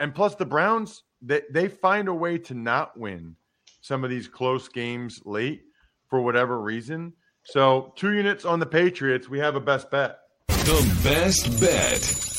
And 0.00 0.14
plus, 0.14 0.34
the 0.34 0.46
Browns, 0.46 1.04
they, 1.20 1.42
they 1.50 1.68
find 1.68 2.08
a 2.08 2.14
way 2.14 2.38
to 2.38 2.54
not 2.54 2.98
win 2.98 3.36
some 3.80 4.02
of 4.02 4.10
these 4.10 4.28
close 4.28 4.68
games 4.68 5.20
late 5.24 5.62
for 6.08 6.20
whatever 6.20 6.60
reason. 6.60 7.12
So, 7.44 7.92
two 7.96 8.12
units 8.12 8.44
on 8.44 8.60
the 8.60 8.66
Patriots. 8.66 9.28
We 9.28 9.38
have 9.38 9.56
a 9.56 9.60
best 9.60 9.90
bet. 9.90 10.18
The 10.48 11.00
best 11.02 11.60
bet. 11.60 12.37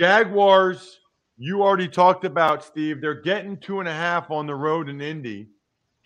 Jaguars, 0.00 0.98
you 1.36 1.62
already 1.62 1.86
talked 1.86 2.24
about, 2.24 2.64
Steve. 2.64 3.02
They're 3.02 3.20
getting 3.20 3.58
two 3.58 3.80
and 3.80 3.88
a 3.88 3.92
half 3.92 4.30
on 4.30 4.46
the 4.46 4.54
road 4.54 4.88
in 4.88 4.98
Indy. 5.02 5.48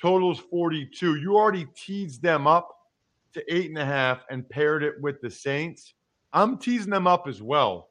Totals 0.03 0.41
42. 0.51 1.15
You 1.15 1.37
already 1.37 1.69
teased 1.77 2.21
them 2.21 2.49
up 2.49 2.77
to 3.35 3.55
eight 3.55 3.69
and 3.69 3.79
a 3.79 3.85
half 3.85 4.25
and 4.31 4.49
paired 4.49 4.83
it 4.83 5.01
with 5.01 5.21
the 5.21 5.31
Saints. 5.31 5.95
I'm 6.33 6.59
teasing 6.59 6.91
them 6.91 7.07
up 7.07 7.29
as 7.29 7.41
well 7.41 7.91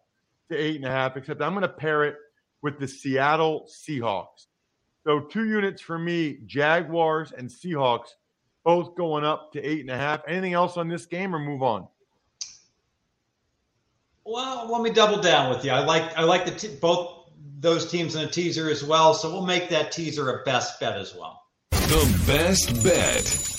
to 0.51 0.57
eight 0.57 0.75
and 0.75 0.83
a 0.83 0.91
half, 0.91 1.15
except 1.15 1.41
I'm 1.41 1.53
going 1.53 1.61
to 1.61 1.69
pair 1.69 2.03
it 2.03 2.17
with 2.61 2.79
the 2.79 2.87
Seattle 2.89 3.69
Seahawks. 3.71 4.47
So 5.05 5.21
two 5.21 5.45
units 5.47 5.81
for 5.81 5.97
me, 5.97 6.39
Jaguars 6.45 7.31
and 7.31 7.49
Seahawks, 7.49 8.09
both 8.65 8.97
going 8.97 9.23
up 9.23 9.53
to 9.53 9.61
eight 9.61 9.79
and 9.79 9.89
a 9.89 9.97
half. 9.97 10.19
Anything 10.27 10.51
else 10.51 10.75
on 10.75 10.89
this 10.89 11.05
game 11.05 11.33
or 11.33 11.39
move 11.39 11.63
on? 11.63 11.87
Well, 14.25 14.71
let 14.71 14.81
me 14.81 14.89
double 14.89 15.21
down 15.21 15.49
with 15.49 15.65
you. 15.65 15.71
I 15.71 15.83
like 15.83 16.17
I 16.17 16.23
like 16.23 16.45
the 16.45 16.51
t- 16.51 16.75
both 16.81 17.29
those 17.59 17.89
teams 17.89 18.15
in 18.15 18.25
a 18.25 18.29
teaser 18.29 18.69
as 18.69 18.83
well, 18.83 19.13
so 19.13 19.29
we'll 19.29 19.45
make 19.45 19.69
that 19.69 19.91
teaser 19.91 20.39
a 20.39 20.43
best 20.43 20.79
bet 20.79 20.97
as 20.97 21.13
well. 21.15 21.41
The 21.71 22.23
best 22.25 22.83
bet. 22.83 23.49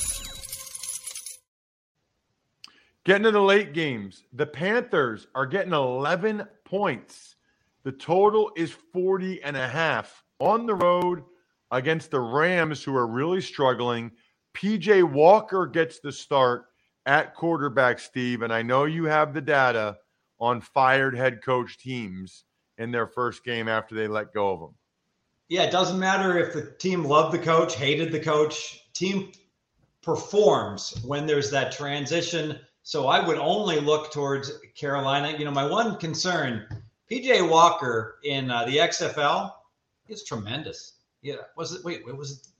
Getting 3.05 3.25
to 3.25 3.31
the 3.31 3.41
late 3.41 3.75
games, 3.75 4.25
the 4.33 4.47
Panthers 4.47 5.27
are 5.35 5.45
getting 5.45 5.75
11 5.75 6.47
points. 6.65 7.37
The 7.83 7.93
total 7.93 8.51
is 8.57 8.73
40 8.95 9.43
and 9.43 9.59
a 9.59 9.69
half 9.69 10.25
on 10.39 10.65
the 10.65 10.75
road 10.75 11.23
against 11.71 12.11
the 12.11 12.21
Rams, 12.21 12.83
who 12.83 12.97
are 12.97 13.07
really 13.07 13.43
struggling. 13.43 14.11
PJ 14.55 15.03
Walker 15.03 15.67
gets 15.67 16.01
the 16.01 16.13
start 16.13 16.65
at 17.05 17.35
quarterback, 17.35 17.99
Steve. 17.99 18.41
And 18.41 18.53
I 18.53 18.63
know 18.63 18.85
you 18.85 19.05
have 19.05 19.35
the 19.35 19.43
data 19.43 19.99
on 20.41 20.61
fired 20.61 21.17
head 21.17 21.43
coach 21.43 21.79
teams 21.79 22.45
in 22.79 22.91
their 22.91 23.07
first 23.07 23.45
game 23.45 23.69
after 23.69 23.95
they 23.95 24.09
let 24.09 24.33
go 24.33 24.53
of 24.53 24.61
them. 24.61 24.75
Yeah, 25.49 25.63
it 25.63 25.71
doesn't 25.71 25.99
matter 25.99 26.39
if 26.39 26.53
the 26.53 26.73
team 26.79 27.05
loved 27.05 27.35
the 27.35 27.39
coach, 27.39 27.77
hated 27.77 28.13
the 28.13 28.21
coach. 28.21 28.81
Team 28.95 29.31
performs 30.03 31.03
when 31.05 31.27
there's 31.27 31.51
that 31.51 31.73
transition 31.73 32.59
so 32.85 33.09
I 33.09 33.27
would 33.27 33.39
only 33.39 33.81
look 33.81 34.13
towards 34.13 34.53
Carolina. 34.77 35.37
You 35.39 35.47
know, 35.47 35.51
my 35.51 35.65
one 35.65 35.97
concern, 35.97 36.67
PJ 37.11 37.49
Walker 37.49 38.19
in 38.25 38.51
uh, 38.51 38.67
the 38.67 38.77
XFL 38.77 39.53
is 40.09 40.23
tremendous. 40.23 40.99
Yeah, 41.23 41.37
was 41.57 41.73
it? 41.73 41.83
Wait, 41.83 42.03
it 42.07 42.15
was. 42.15 42.53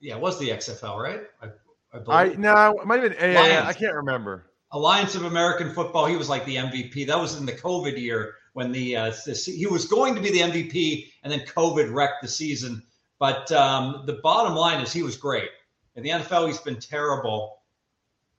Yeah, 0.00 0.14
it 0.16 0.20
was 0.20 0.38
the 0.38 0.48
XFL, 0.48 0.96
right? 0.96 1.20
I, 1.42 1.48
I 1.92 1.98
believe. 1.98 2.38
I 2.38 2.40
no, 2.40 2.78
it 2.80 2.86
might 2.86 3.02
have 3.02 3.12
been 3.12 3.36
AA. 3.36 3.68
I 3.68 3.74
can't 3.74 3.94
remember. 3.94 4.47
Alliance 4.72 5.14
of 5.14 5.24
American 5.24 5.72
Football. 5.72 6.06
He 6.06 6.16
was 6.16 6.28
like 6.28 6.44
the 6.44 6.56
MVP. 6.56 7.06
That 7.06 7.18
was 7.18 7.38
in 7.38 7.46
the 7.46 7.52
COVID 7.52 7.98
year 7.98 8.34
when 8.52 8.72
the, 8.72 8.96
uh, 8.96 9.12
he 9.44 9.66
was 9.66 9.86
going 9.86 10.14
to 10.14 10.20
be 10.20 10.30
the 10.30 10.40
MVP, 10.40 11.10
and 11.22 11.32
then 11.32 11.40
COVID 11.40 11.92
wrecked 11.92 12.22
the 12.22 12.28
season. 12.28 12.82
But 13.18 13.50
um, 13.52 14.04
the 14.06 14.20
bottom 14.22 14.54
line 14.54 14.80
is 14.80 14.92
he 14.92 15.02
was 15.02 15.16
great. 15.16 15.50
In 15.96 16.02
the 16.02 16.10
NFL, 16.10 16.46
he's 16.46 16.58
been 16.58 16.78
terrible 16.78 17.58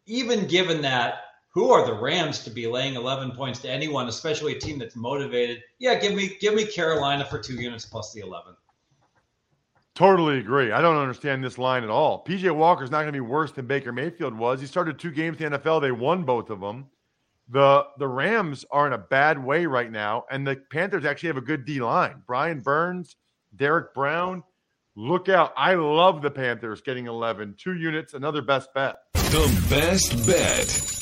even 0.10 0.48
given 0.48 0.82
that, 0.82 1.22
who 1.54 1.72
are 1.72 1.86
the 1.86 1.94
Rams 1.94 2.40
to 2.44 2.50
be 2.50 2.68
laying 2.68 2.96
11 2.96 3.32
points 3.32 3.60
to 3.60 3.70
anyone, 3.70 4.08
especially 4.08 4.56
a 4.56 4.60
team 4.60 4.80
that's 4.80 4.96
motivated? 4.96 5.62
Yeah, 5.78 5.96
give 5.96 6.14
me 6.14 6.36
give 6.42 6.54
me 6.54 6.66
Carolina 6.66 7.26
for 7.26 7.40
two 7.40 7.56
units 7.56 7.86
plus 7.86 8.12
the 8.12 8.22
11. 8.22 8.56
Totally 10.00 10.38
agree. 10.38 10.72
I 10.72 10.80
don't 10.80 10.96
understand 10.96 11.44
this 11.44 11.58
line 11.58 11.84
at 11.84 11.90
all. 11.90 12.24
PJ 12.24 12.56
Walker's 12.56 12.90
not 12.90 13.00
going 13.02 13.08
to 13.08 13.12
be 13.12 13.20
worse 13.20 13.52
than 13.52 13.68
Baker 13.68 13.92
Mayfield 13.92 14.34
was. 14.34 14.62
He 14.62 14.66
started 14.66 14.98
two 14.98 15.12
games 15.12 15.42
in 15.42 15.52
the 15.52 15.60
NFL. 15.60 15.82
They 15.82 15.92
won 15.92 16.24
both 16.24 16.50
of 16.50 16.62
them. 16.62 16.86
The 17.50 17.84
the 17.98 18.08
Rams 18.08 18.64
are 18.72 18.88
in 18.88 18.94
a 18.94 18.98
bad 18.98 19.44
way 19.44 19.66
right 19.66 19.92
now, 19.92 20.24
and 20.32 20.48
the 20.48 20.56
Panthers 20.72 21.04
actually 21.04 21.28
have 21.28 21.36
a 21.36 21.42
good 21.42 21.66
D 21.66 21.82
line. 21.82 22.24
Brian 22.26 22.62
Burns, 22.62 23.18
Derrick 23.54 23.94
Brown. 23.94 24.42
Look 24.96 25.28
out. 25.28 25.52
I 25.58 25.74
love 25.74 26.22
the 26.22 26.32
Panthers 26.32 26.80
getting 26.80 27.08
11. 27.08 27.56
Two 27.58 27.74
units, 27.74 28.14
another 28.14 28.42
best 28.42 28.74
bet. 28.74 29.00
The 29.16 29.66
best 29.70 30.26
bet. 30.26 30.96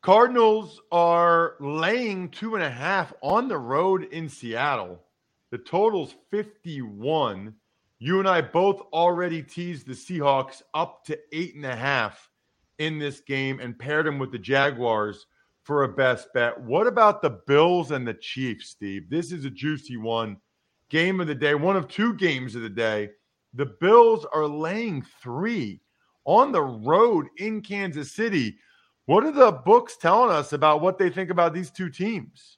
Cardinals 0.00 0.80
are 0.90 1.56
laying 1.60 2.30
two 2.30 2.54
and 2.54 2.64
a 2.64 2.70
half 2.70 3.12
on 3.20 3.48
the 3.48 3.58
road 3.58 4.04
in 4.04 4.30
Seattle. 4.30 5.02
The 5.50 5.58
total's 5.58 6.14
51. 6.30 7.54
You 7.98 8.18
and 8.18 8.28
I 8.28 8.40
both 8.40 8.80
already 8.92 9.42
teased 9.42 9.86
the 9.86 9.94
Seahawks 9.94 10.62
up 10.74 11.04
to 11.06 11.18
eight 11.32 11.54
and 11.54 11.64
a 11.64 11.76
half 11.76 12.30
in 12.78 12.98
this 12.98 13.20
game 13.20 13.60
and 13.60 13.78
paired 13.78 14.06
them 14.06 14.18
with 14.18 14.32
the 14.32 14.38
Jaguars 14.38 15.26
for 15.62 15.84
a 15.84 15.88
best 15.88 16.28
bet. 16.34 16.60
What 16.60 16.86
about 16.86 17.22
the 17.22 17.40
Bills 17.46 17.90
and 17.90 18.06
the 18.06 18.14
Chiefs, 18.14 18.70
Steve? 18.70 19.08
This 19.08 19.32
is 19.32 19.44
a 19.44 19.50
juicy 19.50 19.96
one. 19.96 20.36
Game 20.90 21.20
of 21.20 21.26
the 21.26 21.34
day, 21.34 21.54
one 21.54 21.76
of 21.76 21.88
two 21.88 22.14
games 22.14 22.54
of 22.54 22.62
the 22.62 22.68
day. 22.68 23.10
The 23.54 23.66
Bills 23.80 24.26
are 24.32 24.46
laying 24.46 25.04
three 25.22 25.80
on 26.24 26.52
the 26.52 26.62
road 26.62 27.26
in 27.38 27.62
Kansas 27.62 28.12
City. 28.12 28.58
What 29.06 29.24
are 29.24 29.32
the 29.32 29.52
books 29.52 29.96
telling 29.96 30.30
us 30.30 30.52
about 30.52 30.80
what 30.80 30.98
they 30.98 31.08
think 31.08 31.30
about 31.30 31.54
these 31.54 31.70
two 31.70 31.88
teams? 31.88 32.55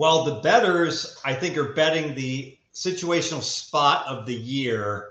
Well, 0.00 0.24
the 0.24 0.40
betters, 0.40 1.20
I 1.26 1.34
think, 1.34 1.58
are 1.58 1.74
betting 1.74 2.14
the 2.14 2.56
situational 2.72 3.42
spot 3.42 4.06
of 4.06 4.24
the 4.24 4.34
year, 4.34 5.10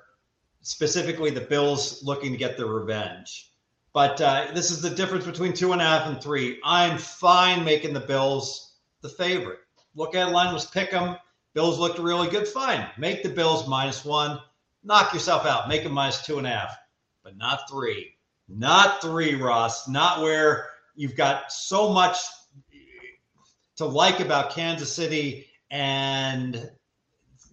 specifically 0.64 1.30
the 1.30 1.42
Bills 1.42 2.02
looking 2.02 2.32
to 2.32 2.40
get 2.40 2.58
their 2.58 2.66
revenge. 2.66 3.52
But 3.94 4.20
uh, 4.20 4.48
this 4.56 4.72
is 4.72 4.82
the 4.82 4.90
difference 4.90 5.28
between 5.28 5.54
two 5.54 5.74
and 5.74 5.82
a 5.84 5.86
half 5.86 6.08
and 6.08 6.20
three. 6.20 6.60
I'm 6.64 6.98
fine 6.98 7.64
making 7.64 7.94
the 7.94 8.00
Bills 8.00 8.78
the 9.02 9.10
favorite. 9.10 9.60
Look 9.94 10.16
at 10.16 10.32
line 10.32 10.56
was 10.56 10.66
pick 10.66 10.90
them. 10.90 11.18
Bills 11.54 11.78
looked 11.78 12.00
really 12.00 12.28
good. 12.28 12.48
Fine. 12.48 12.88
Make 12.98 13.22
the 13.22 13.30
Bills 13.30 13.68
minus 13.68 14.04
one 14.04 14.40
knock 14.84 15.14
yourself 15.14 15.46
out. 15.46 15.70
Make 15.70 15.84
them 15.84 15.94
minus 15.94 16.26
two 16.26 16.40
and 16.40 16.48
a 16.48 16.50
half, 16.50 16.76
but 17.24 17.38
not 17.38 17.70
three. 17.70 18.16
Not 18.48 19.04
three, 19.04 19.36
Ross. 19.36 19.88
Not 19.88 20.24
where 20.24 20.72
you've 20.96 21.16
got 21.16 21.52
so 21.52 21.94
much 21.94 22.18
to 23.80 23.86
like 23.86 24.20
about 24.20 24.52
Kansas 24.52 24.92
City, 24.92 25.48
and 25.72 26.70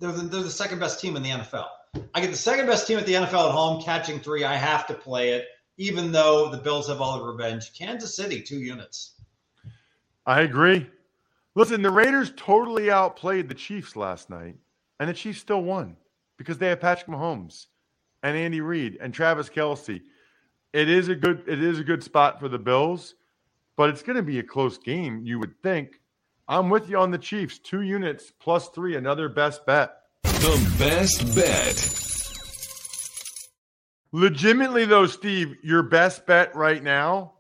they're 0.01 0.11
the, 0.11 0.23
they're 0.23 0.43
the 0.43 0.51
second 0.51 0.81
best 0.81 1.01
team 1.01 1.15
in 1.15 1.23
the 1.23 1.31
NFL. 1.31 1.69
I 2.17 2.21
get 2.21 2.33
the 2.33 2.37
second 2.37 2.67
best 2.67 2.85
team 2.89 2.99
at 2.99 3.07
the 3.07 3.13
NFL 3.15 3.47
at 3.47 3.53
home 3.53 3.81
catching 3.81 4.19
three. 4.19 4.43
I 4.43 4.57
have 4.57 4.89
to 4.89 4.95
play 4.95 5.35
it, 5.35 5.47
even 5.79 6.11
though 6.11 6.51
the 6.51 6.59
Bills 6.59 6.89
have 6.89 7.01
all 7.01 7.21
the 7.21 7.25
revenge. 7.25 7.73
Kansas 7.79 8.17
City, 8.17 8.43
two 8.43 8.59
units. 8.59 9.13
I 10.27 10.41
agree. 10.41 10.91
Listen, 11.55 11.81
the 11.81 11.93
Raiders 11.93 12.33
totally 12.37 12.91
outplayed 12.91 13.49
the 13.49 13.55
Chiefs 13.55 13.95
last 13.95 14.29
night, 14.29 14.57
and 14.99 15.09
the 15.09 15.15
Chiefs 15.15 15.39
still 15.39 15.63
won 15.63 15.97
because 16.39 16.59
they 16.59 16.67
have 16.67 16.81
Patrick 16.81 17.09
Mahomes 17.09 17.67
and 18.25 18.37
Andy 18.37 18.61
Reid 18.61 18.99
and 19.01 19.15
Travis 19.15 19.49
Kelce. 19.49 20.03
It 20.73 20.89
is 20.89 21.07
a 21.07 21.15
good 21.15 21.45
it 21.47 21.63
is 21.63 21.79
a 21.79 21.85
good 21.85 22.03
spot 22.03 22.41
for 22.41 22.49
the 22.49 22.59
Bills, 22.59 23.15
but 23.77 23.91
it's 23.91 24.03
going 24.03 24.17
to 24.17 24.25
be 24.25 24.41
a 24.41 24.43
close 24.43 24.77
game. 24.77 25.21
You 25.25 25.39
would 25.39 25.63
think. 25.63 26.01
I'm 26.49 26.71
with 26.71 26.89
you 26.89 26.99
on 26.99 27.11
the 27.11 27.19
Chiefs. 27.19 27.59
Two 27.59 27.83
units 27.83 28.33
plus 28.39 28.69
three, 28.69 28.97
another 28.97 29.29
best 29.29 29.67
bet. 29.67 29.97
The 30.23 30.75
best 30.79 31.35
bet. 31.35 31.93
Legitimately, 34.13 34.85
though, 34.85 35.07
Steve, 35.07 35.57
your 35.63 35.83
best 35.83 36.25
bet 36.25 36.55
right 36.55 36.83
now 36.83 37.33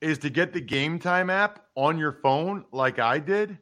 is 0.00 0.18
to 0.18 0.30
get 0.30 0.52
the 0.52 0.60
Game 0.60 0.98
Time 0.98 1.30
app 1.30 1.66
on 1.76 1.98
your 1.98 2.12
phone, 2.12 2.64
like 2.72 2.98
I 2.98 3.20
did, 3.20 3.58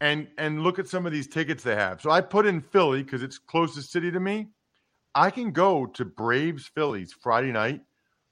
and 0.00 0.28
and 0.38 0.62
look 0.62 0.78
at 0.78 0.86
some 0.86 1.06
of 1.06 1.12
these 1.12 1.26
tickets 1.26 1.64
they 1.64 1.74
have. 1.74 2.00
So 2.00 2.10
I 2.10 2.20
put 2.20 2.46
in 2.46 2.60
Philly 2.60 3.02
because 3.02 3.22
it's 3.22 3.38
closest 3.38 3.90
city 3.90 4.12
to 4.12 4.20
me. 4.20 4.48
I 5.14 5.30
can 5.30 5.50
go 5.50 5.86
to 5.86 6.04
Braves 6.04 6.70
Phillies 6.72 7.12
Friday 7.12 7.50
night 7.50 7.80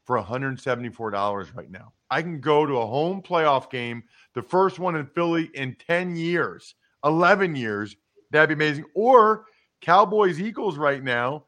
for 0.05 0.22
$174 0.22 1.57
right 1.57 1.70
now. 1.70 1.93
I 2.11 2.23
can 2.23 2.40
go 2.40 2.67
to 2.67 2.79
a 2.79 2.87
home 2.87 3.23
playoff 3.23 3.71
game, 3.71 4.05
the 4.35 4.43
first 4.43 4.79
one 4.79 4.97
in 4.97 5.07
Philly 5.07 5.51
in 5.55 5.77
10 5.87 6.17
years, 6.17 6.75
11 7.05 7.57
years. 7.57 7.97
That'd 8.31 8.57
be 8.57 8.64
amazing. 8.64 8.85
Or 8.95 9.47
Cowboys 9.81 10.40
Eagles 10.40 10.77
right 10.77 11.03
now. 11.03 11.45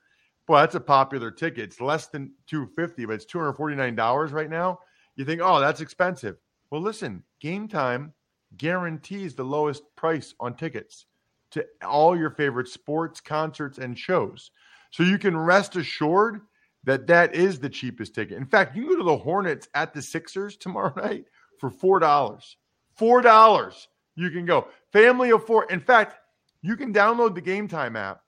Well, 0.49 0.61
that's 0.61 0.75
a 0.77 0.81
popular 0.81 1.31
ticket. 1.31 1.65
It's 1.65 1.81
less 1.81 2.07
than 2.07 2.33
250, 2.47 3.05
but 3.07 3.15
it's 3.15 3.27
$249 3.27 4.33
right 4.33 4.51
now. 4.51 4.79
You 5.17 5.25
think, 5.25 5.41
oh, 5.43 5.61
that's 5.61 5.81
expensive. 5.81 6.37
Well, 6.71 6.81
listen, 6.81 7.23
game 7.41 7.67
time 7.69 8.13
guarantees 8.57 9.35
the 9.35 9.45
lowest 9.45 9.83
price 9.97 10.35
on 10.39 10.55
tickets. 10.55 11.07
to 11.53 11.65
all 11.85 12.17
your 12.17 12.31
favorite 12.31 12.69
sports, 12.69 13.21
concerts, 13.21 13.79
and 13.79 13.99
shows. 13.99 14.51
So 14.91 15.03
you 15.03 15.19
can 15.19 15.37
rest 15.37 15.77
assured 15.77 16.43
that 16.87 17.09
that 17.09 17.35
is 17.35 17.59
the 17.59 17.69
cheapest 17.69 18.15
ticket. 18.15 18.39
In 18.39 18.47
fact, 18.47 18.75
you 18.75 18.85
can 18.85 18.93
go 18.93 18.99
to 18.99 19.05
the 19.05 19.17
Hornets 19.17 19.69
at 19.75 19.93
the 19.93 20.01
Sixers 20.01 20.57
tomorrow 20.57 20.95
night 20.97 21.27
for 21.59 21.69
four 21.69 21.99
dollars. 21.99 22.57
Four 22.95 23.21
dollars. 23.21 23.89
You 24.15 24.31
can 24.31 24.47
go. 24.47 24.69
Family 24.93 25.31
of 25.31 25.45
four. 25.45 25.65
In 25.71 25.81
fact, 25.81 26.17
you 26.63 26.77
can 26.77 26.95
download 26.95 27.35
the 27.35 27.43
Game 27.43 27.69
Time 27.69 27.97
app, 27.97 28.23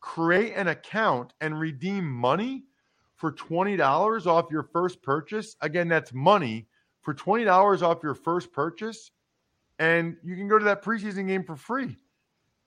create 0.00 0.52
an 0.54 0.68
account, 0.68 1.32
and 1.40 1.58
redeem 1.58 2.08
money 2.08 2.64
for 3.16 3.32
twenty 3.32 3.76
dollars 3.76 4.26
off 4.26 4.46
your 4.50 4.62
first 4.62 5.02
purchase. 5.02 5.56
Again, 5.62 5.88
that's 5.88 6.12
money 6.12 6.68
for 7.00 7.14
twenty 7.14 7.44
dollars 7.44 7.82
off 7.82 8.02
your 8.02 8.14
first 8.14 8.52
purchase, 8.52 9.10
and 9.78 10.16
you 10.22 10.36
can 10.36 10.46
go 10.46 10.58
to 10.58 10.64
that 10.66 10.84
preseason 10.84 11.26
game 11.26 11.42
for 11.42 11.56
free. 11.56 11.96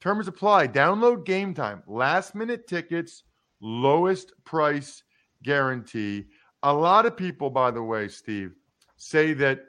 Terms 0.02 0.28
apply. 0.28 0.68
Download 0.68 1.26
Game 1.26 1.54
Time. 1.54 1.84
Last 1.88 2.36
minute 2.36 2.68
tickets, 2.68 3.24
lowest 3.62 4.34
price 4.44 5.04
guarantee. 5.44 6.26
A 6.64 6.74
lot 6.74 7.06
of 7.06 7.16
people, 7.16 7.50
by 7.50 7.72
the 7.72 7.84
way, 7.84 8.08
Steve, 8.08 8.54
say 8.98 9.34
that 9.34 9.66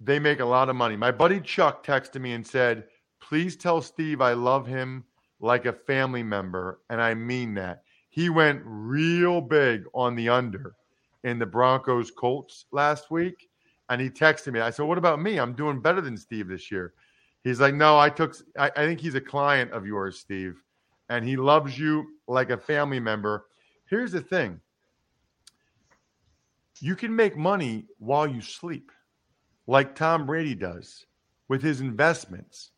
they 0.00 0.18
make 0.18 0.40
a 0.40 0.44
lot 0.44 0.68
of 0.68 0.76
money. 0.76 0.96
My 0.96 1.10
buddy 1.10 1.40
Chuck 1.40 1.84
texted 1.84 2.20
me 2.20 2.32
and 2.32 2.46
said, 2.46 2.84
Please 3.20 3.56
tell 3.56 3.80
Steve 3.80 4.20
I 4.20 4.34
love 4.34 4.66
him 4.66 5.04
like 5.40 5.66
a 5.66 5.72
family 5.72 6.22
member. 6.22 6.80
And 6.90 7.00
I 7.00 7.14
mean 7.14 7.54
that. 7.54 7.82
He 8.10 8.28
went 8.28 8.62
real 8.64 9.40
big 9.40 9.84
on 9.94 10.14
the 10.14 10.28
under 10.28 10.76
in 11.24 11.38
the 11.38 11.46
Broncos 11.46 12.10
Colts 12.10 12.66
last 12.70 13.10
week. 13.10 13.48
And 13.88 14.00
he 14.00 14.08
texted 14.10 14.52
me. 14.52 14.60
I 14.60 14.70
said, 14.70 14.84
What 14.86 14.98
about 14.98 15.20
me? 15.20 15.38
I'm 15.38 15.54
doing 15.54 15.80
better 15.80 16.00
than 16.00 16.16
Steve 16.16 16.48
this 16.48 16.70
year. 16.70 16.92
He's 17.42 17.60
like, 17.60 17.74
No, 17.74 17.98
I 17.98 18.10
took, 18.10 18.36
I, 18.58 18.70
I 18.76 18.86
think 18.86 19.00
he's 19.00 19.14
a 19.14 19.20
client 19.20 19.72
of 19.72 19.86
yours, 19.86 20.18
Steve. 20.18 20.62
And 21.08 21.24
he 21.24 21.36
loves 21.36 21.78
you 21.78 22.06
like 22.28 22.50
a 22.50 22.56
family 22.56 23.00
member. 23.00 23.46
Here's 23.86 24.12
the 24.12 24.20
thing 24.20 24.60
you 26.80 26.96
can 26.96 27.14
make 27.14 27.36
money 27.36 27.86
while 27.98 28.26
you 28.26 28.40
sleep, 28.40 28.90
like 29.66 29.94
Tom 29.94 30.26
Brady 30.26 30.54
does 30.54 31.06
with 31.48 31.62
his 31.62 31.80
investments. 31.80 32.70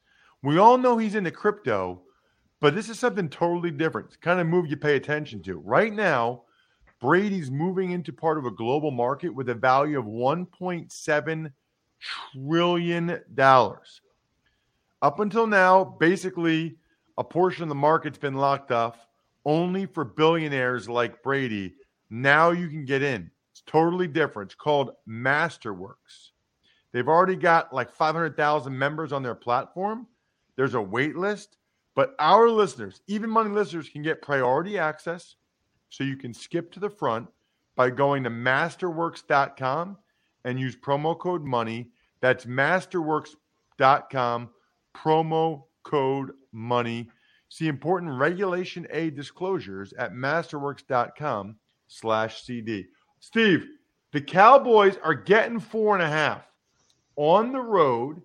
We 0.42 0.58
all 0.58 0.78
know 0.78 0.98
he's 0.98 1.14
into 1.14 1.30
crypto, 1.30 2.02
but 2.60 2.74
this 2.74 2.88
is 2.88 2.98
something 2.98 3.28
totally 3.28 3.70
different. 3.70 4.08
It's 4.08 4.16
kind 4.16 4.40
of 4.40 4.46
move 4.46 4.66
you 4.66 4.76
pay 4.76 4.96
attention 4.96 5.42
to. 5.44 5.58
Right 5.58 5.92
now, 5.92 6.42
Brady's 7.00 7.50
moving 7.50 7.90
into 7.90 8.12
part 8.12 8.38
of 8.38 8.46
a 8.46 8.50
global 8.50 8.90
market 8.90 9.30
with 9.30 9.48
a 9.48 9.54
value 9.54 9.98
of 9.98 10.06
$1.7 10.06 11.52
trillion. 12.00 13.20
Up 15.02 15.20
until 15.20 15.46
now, 15.46 15.84
basically, 15.84 16.76
a 17.18 17.24
portion 17.24 17.62
of 17.62 17.68
the 17.68 17.74
market's 17.74 18.18
been 18.18 18.34
locked 18.34 18.72
off 18.72 19.06
only 19.44 19.86
for 19.86 20.04
billionaires 20.04 20.88
like 20.88 21.22
Brady. 21.22 21.74
Now 22.10 22.50
you 22.50 22.68
can 22.68 22.84
get 22.84 23.02
in. 23.02 23.30
Totally 23.66 24.08
different. 24.08 24.52
It's 24.52 24.54
called 24.54 24.92
Masterworks. 25.08 26.30
They've 26.92 27.08
already 27.08 27.36
got 27.36 27.72
like 27.72 27.92
500,000 27.92 28.76
members 28.76 29.12
on 29.12 29.22
their 29.22 29.34
platform. 29.34 30.06
There's 30.56 30.74
a 30.74 30.80
wait 30.80 31.16
list, 31.16 31.58
but 31.94 32.14
our 32.18 32.48
listeners, 32.48 33.02
even 33.06 33.28
money 33.28 33.50
listeners, 33.50 33.88
can 33.88 34.02
get 34.02 34.22
priority 34.22 34.78
access 34.78 35.36
so 35.90 36.04
you 36.04 36.16
can 36.16 36.32
skip 36.32 36.72
to 36.72 36.80
the 36.80 36.88
front 36.88 37.28
by 37.74 37.90
going 37.90 38.24
to 38.24 38.30
masterworks.com 38.30 39.98
and 40.44 40.60
use 40.60 40.76
promo 40.76 41.18
code 41.18 41.44
money. 41.44 41.90
That's 42.20 42.46
masterworks.com, 42.46 44.48
promo 44.96 45.64
code 45.82 46.30
money. 46.52 47.10
See 47.48 47.68
important 47.68 48.18
Regulation 48.18 48.86
A 48.90 49.10
disclosures 49.10 49.92
at 49.94 50.12
masterworks.com 50.12 51.56
slash 51.88 52.42
CD. 52.42 52.86
Steve, 53.20 53.66
the 54.12 54.20
Cowboys 54.20 54.96
are 55.02 55.14
getting 55.14 55.60
four 55.60 55.94
and 55.94 56.02
a 56.02 56.08
half 56.08 56.46
on 57.16 57.52
the 57.52 57.60
road 57.60 58.22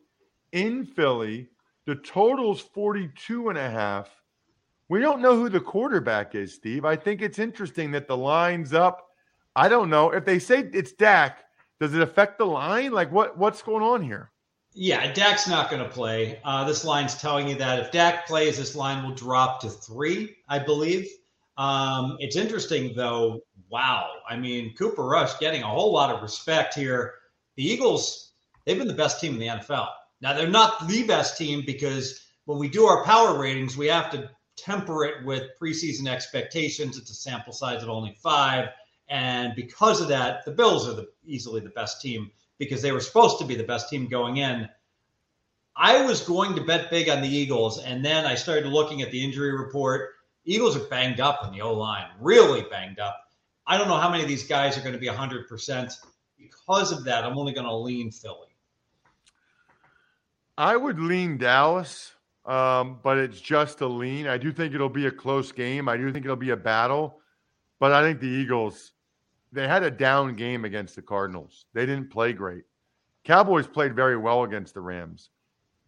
in 0.52 0.86
Philly. 0.86 1.50
The 1.86 1.96
total's 1.96 2.62
42 2.62 3.50
and 3.50 3.58
a 3.58 3.70
half. 3.70 4.10
We 4.90 5.00
don't 5.00 5.22
know 5.22 5.36
who 5.36 5.50
the 5.50 5.60
quarterback 5.60 6.36
is, 6.36 6.54
Steve. 6.54 6.86
I 6.86 6.96
think 6.96 7.22
it's 7.22 7.40
interesting 7.40 7.92
that 7.92 8.08
the 8.08 8.18
line's 8.18 8.74
up. 8.74 9.08
I 9.56 9.68
don't 9.70 9.90
know. 9.90 10.12
If 10.12 10.26
they 10.26 10.40
say 10.40 10.70
it's 10.74 10.92
Dak, 10.92 11.46
does 11.80 11.94
it 11.94 12.02
affect 12.02 12.38
the 12.38 12.46
line? 12.46 12.92
Like 12.92 13.12
what 13.12 13.38
what's 13.38 13.62
going 13.62 13.84
on 13.84 14.04
here? 14.04 14.32
Yeah, 14.74 15.12
Dak's 15.12 15.48
not 15.48 15.70
going 15.70 15.84
to 15.84 15.90
play. 15.90 16.40
Uh, 16.46 16.64
this 16.64 16.86
line's 16.86 17.20
telling 17.20 17.50
you 17.50 17.56
that 17.56 17.80
if 17.80 17.92
Dak 17.92 18.26
plays, 18.26 18.58
this 18.58 18.76
line 18.76 19.04
will 19.04 19.16
drop 19.16 19.60
to 19.62 19.70
three, 19.70 20.38
I 20.48 20.60
believe. 20.60 21.10
Um, 21.62 22.18
it's 22.20 22.38
interesting, 22.38 22.92
though. 22.96 23.42
Wow. 23.70 24.10
I 24.28 24.36
mean, 24.36 24.74
Cooper 24.74 25.04
Rush 25.04 25.38
getting 25.38 25.62
a 25.62 25.68
whole 25.68 25.94
lot 25.94 26.10
of 26.10 26.24
respect 26.24 26.74
here. 26.74 27.14
The 27.56 27.64
Eagles, 27.64 28.32
they've 28.66 28.80
been 28.80 28.88
the 28.88 28.96
best 28.96 29.22
team 29.22 29.34
in 29.34 29.40
the 29.40 29.46
NFL. 29.46 29.88
Now, 30.22 30.34
they're 30.34 30.48
not 30.48 30.88
the 30.88 31.04
best 31.04 31.38
team 31.38 31.62
because 31.64 32.26
when 32.46 32.58
we 32.58 32.68
do 32.68 32.86
our 32.86 33.04
power 33.04 33.40
ratings, 33.40 33.78
we 33.78 33.86
have 33.88 34.10
to 34.10 34.32
temper 34.58 35.06
it 35.06 35.24
with 35.24 35.52
preseason 35.62 36.08
expectations. 36.08 36.98
It's 36.98 37.12
a 37.12 37.16
sample 37.16 37.54
size 37.54 37.84
of 37.84 37.90
only 37.90 38.16
five. 38.24 38.70
And 39.10 39.54
because 39.56 40.02
of 40.02 40.08
that, 40.08 40.44
the 40.46 40.52
Bills 40.52 40.90
are 40.90 40.94
the, 40.94 41.10
easily 41.24 41.62
the 41.62 41.70
best 41.70 42.02
team 42.02 42.32
because 42.58 42.82
they 42.82 42.92
were 42.92 43.00
supposed 43.00 43.38
to 43.38 43.46
be 43.46 43.56
the 43.56 43.64
best 43.64 43.88
team 43.88 44.08
going 44.08 44.38
in. 44.38 44.68
I 45.76 46.04
was 46.06 46.22
going 46.22 46.56
to 46.56 46.64
bet 46.64 46.90
big 46.90 47.08
on 47.08 47.22
the 47.22 47.30
Eagles, 47.30 47.84
and 47.84 48.04
then 48.04 48.26
I 48.26 48.34
started 48.34 48.66
looking 48.66 49.04
at 49.04 49.12
the 49.12 49.24
injury 49.24 49.56
report. 49.56 50.10
Eagles 50.46 50.76
are 50.76 50.88
banged 50.88 51.20
up 51.20 51.46
in 51.46 51.52
the 51.52 51.62
O 51.62 51.74
line, 51.74 52.08
really 52.20 52.64
banged 52.70 53.00
up. 53.00 53.18
I 53.68 53.78
don't 53.78 53.88
know 53.88 53.98
how 53.98 54.10
many 54.10 54.24
of 54.24 54.30
these 54.30 54.48
guys 54.48 54.78
are 54.78 54.82
going 54.82 54.94
to 54.94 55.00
be 55.00 55.08
100%. 55.08 55.94
Because 56.38 56.92
of 56.92 57.04
that, 57.06 57.24
I'm 57.24 57.38
only 57.38 57.54
going 57.54 57.68
to 57.68 57.76
lean 57.76 58.12
Philly. 58.12 58.48
I 60.58 60.76
would 60.76 61.00
lean 61.00 61.38
Dallas, 61.38 62.14
um, 62.46 63.00
but 63.04 63.18
it's 63.18 63.40
just 63.40 63.82
a 63.82 63.88
lean. 63.88 64.28
I 64.28 64.38
do 64.38 64.52
think 64.52 64.74
it'll 64.74 64.90
be 64.90 65.06
a 65.06 65.12
close 65.12 65.52
game. 65.52 65.88
I 65.88 65.98
do 65.98 66.12
think 66.12 66.26
it'll 66.26 66.36
be 66.36 66.50
a 66.50 66.58
battle, 66.58 67.20
but 67.80 67.92
I 67.92 68.02
think 68.02 68.20
the 68.20 68.28
Eagles 68.28 68.94
they 69.52 69.68
had 69.68 69.84
a 69.84 69.92
down 69.92 70.36
game 70.36 70.66
against 70.66 70.96
the 70.96 71.02
Cardinals. 71.02 71.66
They 71.74 71.86
didn't 71.86 72.10
play 72.10 72.34
great. 72.34 72.64
Cowboys 73.24 73.68
played 73.68 73.96
very 73.96 74.18
well 74.18 74.44
against 74.44 74.74
the 74.74 74.82
Rams. 74.82 75.30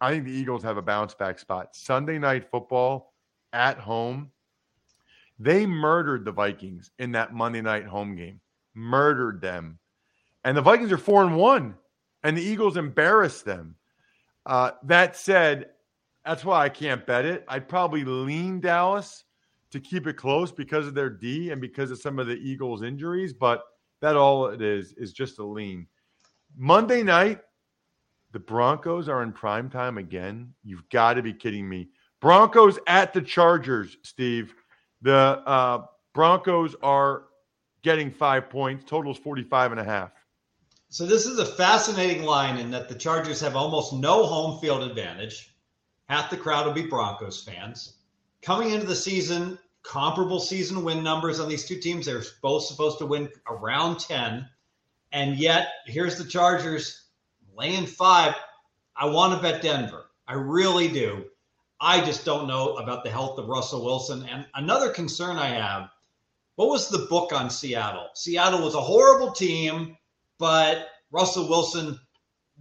I 0.00 0.10
think 0.10 0.24
the 0.24 0.32
Eagles 0.32 0.62
have 0.62 0.76
a 0.76 0.82
bounce 0.82 1.14
back 1.14 1.38
spot. 1.38 1.74
Sunday 1.74 2.18
night 2.18 2.50
football 2.50 3.14
at 3.52 3.78
home. 3.78 4.30
They 5.38 5.66
murdered 5.66 6.24
the 6.24 6.32
Vikings 6.32 6.90
in 6.98 7.12
that 7.12 7.34
Monday 7.34 7.60
night 7.60 7.86
home 7.86 8.16
game. 8.16 8.40
Murdered 8.74 9.40
them. 9.40 9.78
And 10.44 10.56
the 10.56 10.62
Vikings 10.62 10.92
are 10.92 10.98
4 10.98 11.24
and 11.24 11.36
1 11.36 11.74
and 12.24 12.36
the 12.36 12.42
Eagles 12.42 12.76
embarrassed 12.76 13.44
them. 13.44 13.76
Uh, 14.46 14.72
that 14.82 15.16
said, 15.16 15.66
that's 16.24 16.44
why 16.44 16.64
I 16.64 16.70
can't 16.70 17.06
bet 17.06 17.26
it. 17.26 17.44
I'd 17.46 17.68
probably 17.68 18.02
lean 18.04 18.60
Dallas 18.60 19.24
to 19.70 19.78
keep 19.78 20.06
it 20.06 20.16
close 20.16 20.50
because 20.50 20.86
of 20.86 20.94
their 20.94 21.10
D 21.10 21.50
and 21.50 21.60
because 21.60 21.90
of 21.90 22.00
some 22.00 22.18
of 22.18 22.26
the 22.26 22.36
Eagles' 22.36 22.82
injuries, 22.82 23.32
but 23.32 23.62
that 24.00 24.16
all 24.16 24.46
it 24.46 24.62
is 24.62 24.94
is 24.94 25.12
just 25.12 25.38
a 25.38 25.44
lean. 25.44 25.86
Monday 26.56 27.02
night, 27.02 27.40
the 28.32 28.38
Broncos 28.38 29.08
are 29.08 29.22
in 29.22 29.32
prime 29.32 29.68
time 29.68 29.98
again. 29.98 30.54
You've 30.62 30.88
got 30.88 31.14
to 31.14 31.22
be 31.22 31.32
kidding 31.32 31.68
me. 31.68 31.88
Broncos 32.20 32.78
at 32.86 33.12
the 33.12 33.20
Chargers, 33.20 33.98
Steve. 34.02 34.54
The 35.04 35.42
uh, 35.46 35.84
Broncos 36.14 36.74
are 36.82 37.24
getting 37.82 38.10
five 38.10 38.48
points. 38.48 38.84
Totals 38.86 39.18
45 39.18 39.72
and 39.72 39.80
a 39.80 39.84
half. 39.84 40.12
So 40.88 41.04
this 41.04 41.26
is 41.26 41.38
a 41.38 41.44
fascinating 41.44 42.22
line 42.22 42.56
in 42.56 42.70
that 42.70 42.88
the 42.88 42.94
Chargers 42.94 43.38
have 43.40 43.54
almost 43.54 43.92
no 43.92 44.24
home 44.24 44.58
field 44.60 44.82
advantage. 44.82 45.54
Half 46.08 46.30
the 46.30 46.38
crowd 46.38 46.64
will 46.64 46.72
be 46.72 46.86
Broncos 46.86 47.42
fans. 47.42 47.98
Coming 48.40 48.70
into 48.70 48.86
the 48.86 48.96
season, 48.96 49.58
comparable 49.82 50.40
season 50.40 50.82
win 50.82 51.04
numbers 51.04 51.38
on 51.38 51.50
these 51.50 51.66
two 51.66 51.78
teams. 51.78 52.06
They're 52.06 52.22
both 52.40 52.64
supposed 52.64 52.98
to 53.00 53.06
win 53.06 53.28
around 53.46 54.00
10. 54.00 54.48
And 55.12 55.36
yet, 55.36 55.68
here's 55.84 56.16
the 56.16 56.24
Chargers 56.24 57.08
laying 57.54 57.84
five. 57.84 58.34
I 58.96 59.04
want 59.04 59.34
to 59.34 59.42
bet 59.42 59.60
Denver. 59.60 60.06
I 60.26 60.32
really 60.34 60.88
do. 60.88 61.26
I 61.84 62.02
just 62.02 62.24
don't 62.24 62.48
know 62.48 62.76
about 62.76 63.04
the 63.04 63.10
health 63.10 63.38
of 63.38 63.46
Russell 63.46 63.84
Wilson. 63.84 64.26
And 64.26 64.46
another 64.54 64.88
concern 64.88 65.36
I 65.36 65.48
have 65.48 65.90
what 66.56 66.70
was 66.70 66.88
the 66.88 67.06
book 67.10 67.30
on 67.34 67.50
Seattle? 67.50 68.08
Seattle 68.14 68.62
was 68.62 68.74
a 68.74 68.80
horrible 68.80 69.32
team, 69.32 69.94
but 70.38 70.88
Russell 71.10 71.46
Wilson 71.46 72.00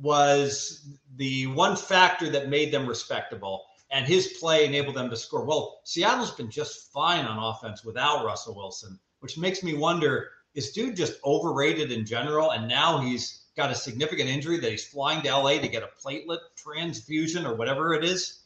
was 0.01 0.89
the 1.15 1.47
one 1.47 1.78
factor 1.78 2.30
that 2.32 2.49
made 2.49 2.74
them 2.74 2.86
respectable 2.86 3.63
and 3.91 4.05
his 4.05 4.36
play 4.39 4.65
enabled 4.65 4.95
them 4.95 5.09
to 5.09 5.15
score. 5.15 5.45
Well, 5.45 5.80
Seattle's 5.86 6.32
been 6.32 6.51
just 6.51 6.91
fine 6.91 7.26
on 7.26 7.38
offense 7.38 7.86
without 7.86 8.26
Russell 8.26 8.55
Wilson, 8.55 8.99
which 9.19 9.38
makes 9.38 9.63
me 9.63 9.74
wonder 9.74 10.32
is 10.53 10.74
dude 10.74 10.97
just 10.97 11.13
overrated 11.24 11.93
in 11.93 12.05
general? 12.05 12.51
And 12.51 12.67
now 12.67 12.99
he's 12.99 13.45
got 13.55 13.71
a 13.71 13.76
significant 13.76 14.30
injury 14.30 14.59
that 14.59 14.69
he's 14.69 14.86
flying 14.86 15.21
to 15.21 15.34
LA 15.34 15.59
to 15.59 15.69
get 15.69 15.82
a 15.82 15.89
platelet 16.05 16.39
transfusion 16.57 17.45
or 17.45 17.55
whatever 17.55 17.93
it 17.93 18.03
is. 18.03 18.43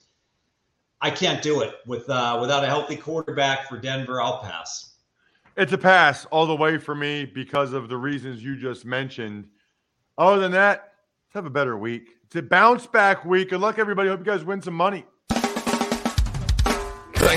I 1.02 1.12
can't 1.12 1.42
do 1.42 1.62
it 1.62 1.76
with 1.86 2.10
uh, 2.10 2.38
without 2.42 2.64
a 2.64 2.68
healthy 2.68 2.96
quarterback 2.96 3.70
for 3.70 3.78
Denver. 3.78 4.22
I'll 4.22 4.42
pass. 4.42 4.96
It's 5.56 5.74
a 5.74 5.78
pass 5.78 6.26
all 6.26 6.46
the 6.46 6.56
way 6.56 6.78
for 6.78 6.96
me 6.96 7.26
because 7.26 7.74
of 7.74 7.90
the 7.90 7.98
reasons 7.98 8.44
you 8.44 8.56
just 8.56 8.86
mentioned. 8.86 9.48
Other 10.18 10.40
than 10.40 10.52
that, 10.52 10.94
let's 11.28 11.34
have 11.34 11.46
a 11.46 11.52
better 11.52 11.78
week. 11.78 12.16
It's 12.26 12.36
a 12.36 12.42
bounce 12.42 12.88
back 12.88 13.26
week. 13.26 13.50
Good 13.50 13.60
luck, 13.60 13.80
everybody. 13.80 14.10
Hope 14.10 14.20
you 14.20 14.26
guys 14.26 14.44
win 14.44 14.62
some 14.62 14.74
money. 14.74 15.06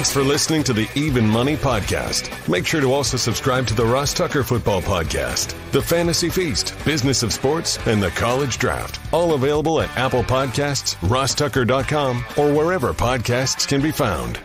Thanks 0.01 0.15
for 0.15 0.23
listening 0.23 0.65
to 0.65 0.73
the 0.73 0.89
Even 0.95 1.29
Money 1.29 1.59
Podcast. 1.59 2.31
Make 2.49 2.67
sure 2.67 2.81
to 2.81 2.91
also 2.91 3.19
subscribe 3.19 3.67
to 3.67 3.75
the 3.75 3.85
Ross 3.85 4.15
Tucker 4.15 4.43
Football 4.43 4.81
Podcast, 4.81 5.55
The 5.73 5.83
Fantasy 5.83 6.31
Feast, 6.31 6.75
Business 6.87 7.23
of 7.23 7.35
Sports, 7.35 7.79
and 7.87 8.03
The 8.03 8.09
College 8.09 8.57
Draft. 8.57 8.99
All 9.13 9.35
available 9.35 9.79
at 9.79 9.95
Apple 9.99 10.23
Podcasts, 10.23 10.97
rosstucker.com, 11.07 12.25
or 12.39 12.51
wherever 12.51 12.95
podcasts 12.95 13.69
can 13.69 13.83
be 13.83 13.91
found. 13.91 14.41